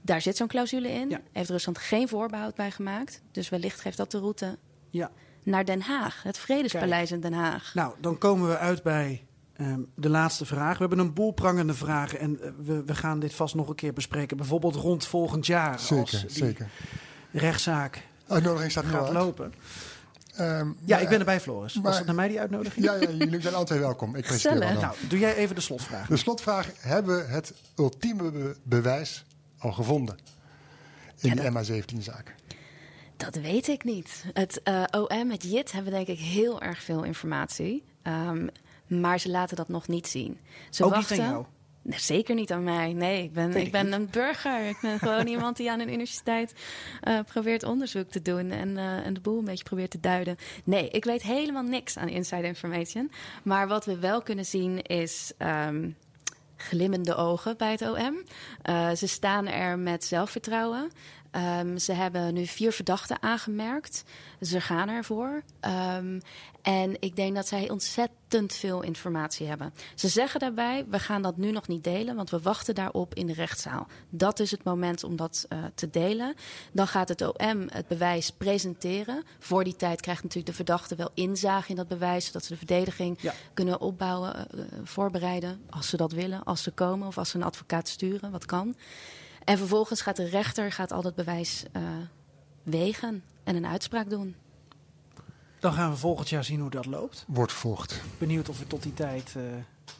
[0.00, 1.08] Daar zit zo'n clausule in.
[1.10, 1.20] Ja.
[1.32, 3.20] Heeft Rusland geen voorbehoud bij gemaakt.
[3.32, 4.58] Dus wellicht geeft dat de route
[4.90, 5.10] Ja.
[5.42, 6.22] Naar Den Haag.
[6.22, 7.70] Het Vredespaleis in Den Haag.
[7.74, 9.24] Nou, dan komen we uit bij
[9.56, 10.72] ehm, de laatste vraag.
[10.78, 13.74] We hebben een boel prangende vragen en eh, we, we gaan dit vast nog een
[13.74, 14.36] keer bespreken.
[14.36, 15.72] Bijvoorbeeld rond volgend jaar.
[15.72, 16.68] als Zeker, die zeker.
[17.30, 19.12] rechtszaak Uitnodiging staat nu gaat uit.
[19.12, 19.54] lopen.
[20.36, 21.74] Ehm, Ja, maar- ik ben erbij, Floris.
[21.82, 22.84] Was het naar mij die uitnodiging?
[22.84, 24.16] Ja, ja, jullie zijn altijd welkom.
[24.16, 24.88] Ik presenteer wel Gezellig.
[24.90, 24.96] dan.
[24.98, 26.06] Nou, doe jij even de slotvraag.
[26.08, 29.24] De slotvraag: hebben we het ultieme be- bewijs
[29.58, 30.18] al gevonden
[31.20, 32.34] in de MH17-zaak?
[33.24, 34.24] Dat weet ik niet.
[34.32, 37.84] Het eh, OM, het JIT, hebben denk ik heel erg veel informatie.
[38.02, 38.46] Ehm,
[38.86, 40.38] maar ze laten dat nog niet zien.
[40.70, 41.16] Ze Ook wachten.
[41.16, 41.44] niet aan jou?
[41.82, 42.92] Nee, zeker niet aan mij.
[42.92, 43.94] Nee, ik ben, ik ik ben niet.
[43.94, 44.68] een burger.
[44.68, 46.54] Ik ben gewoon iemand die aan een universiteit
[47.00, 50.36] eh, probeert onderzoek te doen en, eh, en de boel een beetje probeert te duiden.
[50.64, 53.10] Nee, ik weet helemaal niks aan inside information.
[53.42, 55.32] Maar wat we wel kunnen zien is.
[55.38, 55.90] ehm,
[56.56, 58.22] glimmende ogen bij het OM.
[58.96, 60.90] Ze staan er met zelfvertrouwen.
[61.32, 64.04] Ehm, ze hebben nu vier verdachten aangemerkt.
[64.40, 65.42] Ze gaan ervoor.
[65.60, 66.20] Ehm,
[66.62, 69.74] en ik denk dat zij ontzettend veel informatie hebben.
[69.94, 73.26] Ze zeggen daarbij: we gaan dat nu nog niet delen, want we wachten daarop in
[73.26, 73.86] de rechtszaal.
[74.10, 76.34] Dat is het moment om dat eh, te delen.
[76.72, 79.24] Dan gaat het OM het bewijs presenteren.
[79.38, 82.58] Voor die tijd krijgt natuurlijk de verdachte wel inzage in dat bewijs, zodat ze de
[82.58, 83.34] verdediging Ja.
[83.54, 87.42] kunnen opbouwen, eh, voorbereiden, als ze dat willen, als ze komen of als ze een
[87.42, 88.76] advocaat sturen, wat kan.
[89.44, 91.82] En vervolgens gaat de rechter gaat al dat bewijs eh,
[92.62, 94.34] wegen en een uitspraak doen.
[95.60, 97.24] Dan gaan we volgend jaar zien hoe dat loopt.
[97.28, 98.02] Wordt vervolgd.
[98.18, 99.42] Benieuwd of er tot die tijd, eh,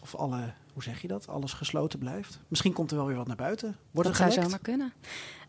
[0.01, 2.39] of alle, hoe zeg je dat, alles gesloten blijft.
[2.49, 3.77] Misschien komt er wel weer wat naar buiten.
[3.91, 4.93] Wordt dat zou zomaar kunnen.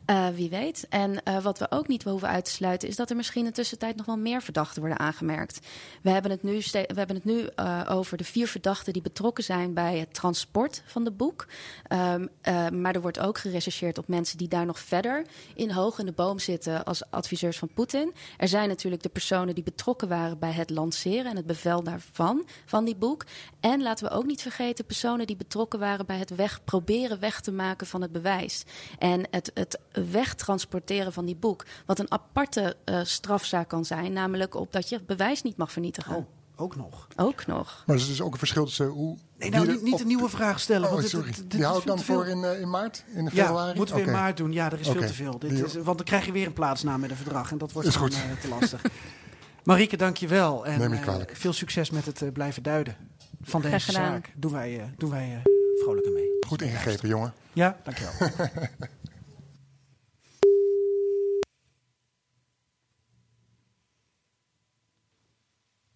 [0.05, 0.85] Eh, wie weet.
[0.89, 3.47] En eh, wat we ook niet hoeven uit te sluiten, is dat er misschien in
[3.47, 5.59] de tussentijd nog wel meer verdachten worden aangemerkt.
[6.01, 9.43] We hebben het nu, we hebben het nu eh, over de vier verdachten die betrokken
[9.43, 11.47] zijn bij het transport van de boek.
[11.87, 12.15] Eh,
[12.69, 15.25] maar er wordt ook gerechercheerd op mensen die daar nog verder
[15.55, 18.13] in hoog in de boom zitten als adviseurs van Poetin.
[18.37, 22.47] Er zijn natuurlijk de personen die betrokken waren bij het lanceren en het bevel daarvan,
[22.65, 23.25] van die boek.
[23.59, 27.41] En laten we ook niet vergeten personen die betrokken waren bij het weg, proberen weg
[27.41, 28.63] te maken van het bewijs.
[28.99, 29.79] En het, het
[30.11, 31.65] wegtransporteren van die boek.
[31.85, 35.71] Wat een aparte eh, strafzaak kan zijn, namelijk op dat je het bewijs niet mag
[35.71, 36.15] vernietigen.
[36.15, 36.25] Oh,
[36.55, 37.07] ook nog.
[37.15, 37.83] Ook nog.
[37.85, 39.17] Maar er is dus ook een verschil tussen hoe.
[39.37, 40.83] Nee, nou, niet, niet op- een nieuwe vraag stellen.
[40.83, 41.25] Oh, want dit- sorry.
[41.27, 43.03] dit- dit Die is hou ik veel dan voor in, eh, in maart?
[43.15, 43.77] In Ja, februari?
[43.77, 44.51] moeten we in maart doen.
[44.51, 45.39] Ja, er is veel te veel.
[45.39, 47.51] Dit is, want dan krijg je weer een plaatsnaam met een verdrag.
[47.51, 48.19] En dat wordt Is gewoon goed.
[48.21, 48.81] eh, te lastig.
[49.63, 50.65] Marieke, dank je wel.
[50.65, 51.35] En Neem me kwalijk.
[51.35, 52.95] veel succes met het blijven duiden
[53.41, 54.05] van Graag deze gedaan.
[54.11, 54.31] zaak.
[54.35, 55.41] Doen wij, doen wij
[55.75, 56.27] vrolijk aan mee.
[56.47, 57.33] Goed ingegrepen, jongen.
[57.53, 58.13] Ja, dankjewel.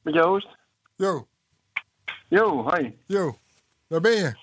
[0.08, 0.48] Met Joost?
[0.96, 1.28] Yo,
[2.30, 2.92] Yo, hi.
[3.06, 3.38] yo.
[3.88, 4.36] Waar ben je?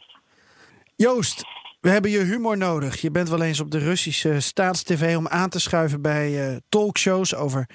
[0.96, 1.44] Joost,
[1.80, 3.00] we hebben je humor nodig.
[3.00, 7.34] Je bent wel eens op de Russische staatstv om aan te schuiven bij eh, talkshows
[7.34, 7.68] over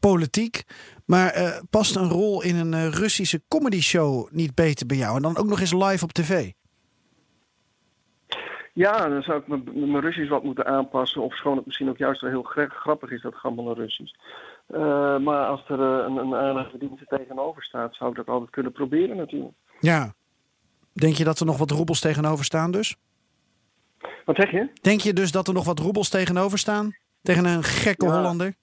[0.00, 0.62] politiek.
[1.06, 5.16] Maar eh, past een rol in een eh, Russische comedyshow niet beter bij jou?
[5.16, 6.50] En dan ook nog eens live op tv.
[8.72, 11.22] Ja, dan zou ik mijn- Russisch wat moeten aanpassen.
[11.22, 14.14] Of schoon het misschien ook juist wel heel gra- grappig is, dat gammele Russisch.
[14.66, 18.50] Eh, maar als er eh, een, een aardige verdienste tegenover staat, zou ik dat altijd
[18.50, 19.54] kunnen proberen natuurlijk.
[19.80, 20.14] Ja.
[20.92, 22.96] Denk je dat er nog wat roebels tegenover staan dus?
[24.24, 24.68] Wat zeg je?
[24.82, 26.96] Denk je dus dat er nog wat roebels tegenover staan?
[27.22, 28.12] Tegen een gekke Ja.
[28.12, 28.54] Hollander?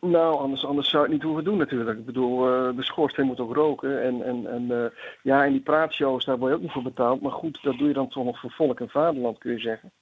[0.00, 1.98] Nou, anders, anders zou het niet hoeven doen natuurlijk.
[1.98, 4.02] Ik bedoel, eh, de schoorsteen moet ook roken.
[4.02, 4.90] En, en, en eh,
[5.22, 7.20] ja, in die praatshows, daar word je ook niet voor betaald.
[7.20, 9.92] Maar goed, dat doe je dan toch nog voor volk en vaderland, kun je zeggen.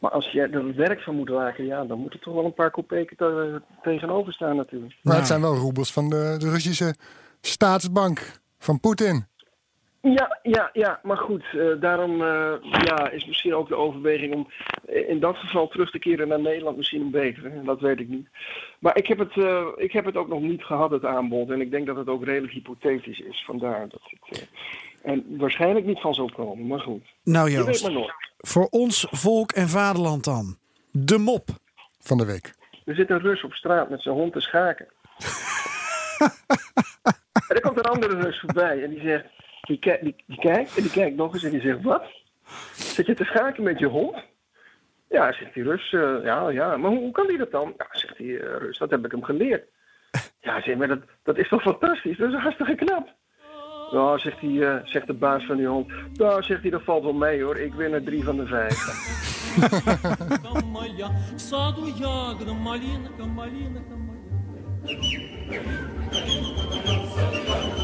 [0.00, 2.54] Maar als je er werk van moet maken, ja, dan moet er toch wel een
[2.54, 4.94] paar kopeken te- tegenover staan natuurlijk.
[5.02, 6.94] Maar het zijn wel roebels van de, de Russische
[7.40, 9.26] staatsbank van Poetin.
[10.12, 12.52] Ja, ja, ja, maar goed, eh, daarom eh,
[12.84, 14.48] ja, is misschien ook de overweging om
[14.86, 17.62] in dat geval terug te keren naar Nederland misschien een betere.
[17.64, 18.28] Dat weet ik niet.
[18.78, 21.50] Maar ik heb, het, eh, ik heb het ook nog niet gehad, het aanbod.
[21.50, 23.44] En ik denk dat het ook redelijk hypothetisch is.
[23.46, 24.48] Vandaar dat het
[25.02, 27.02] en waarschijnlijk niet van zal komen, maar goed.
[27.24, 28.12] Nou weet Joost, maar nooit.
[28.38, 30.56] voor ons volk en vaderland dan.
[30.90, 31.48] De mop.
[32.00, 32.54] Van de week.
[32.84, 34.86] Er zit een Rus op straat met zijn hond te schaken.
[37.48, 39.24] en er komt een andere Rus voorbij en die zegt,
[39.66, 39.78] die,
[40.26, 42.04] die, kijkt en die kijkt nog eens en die zegt, wat?
[42.72, 44.16] Zit je te schaken met je hond?
[45.08, 47.74] Ja, zegt die Rus, eh, ja, ja, maar hoe, kan die dat dan?
[47.76, 49.64] Ja, zegt die eh, Rus, dat heb ik hem geleerd.
[50.40, 53.14] Ja, zeg maar, dat, dat is toch fantastisch, dat is hartstikke knap.
[53.90, 57.12] Nou, zegt, eh, zegt de baas van die hond, nou, zegt hij, dat valt wel
[57.12, 59.12] mee hoor, ik win er drie van de vijf.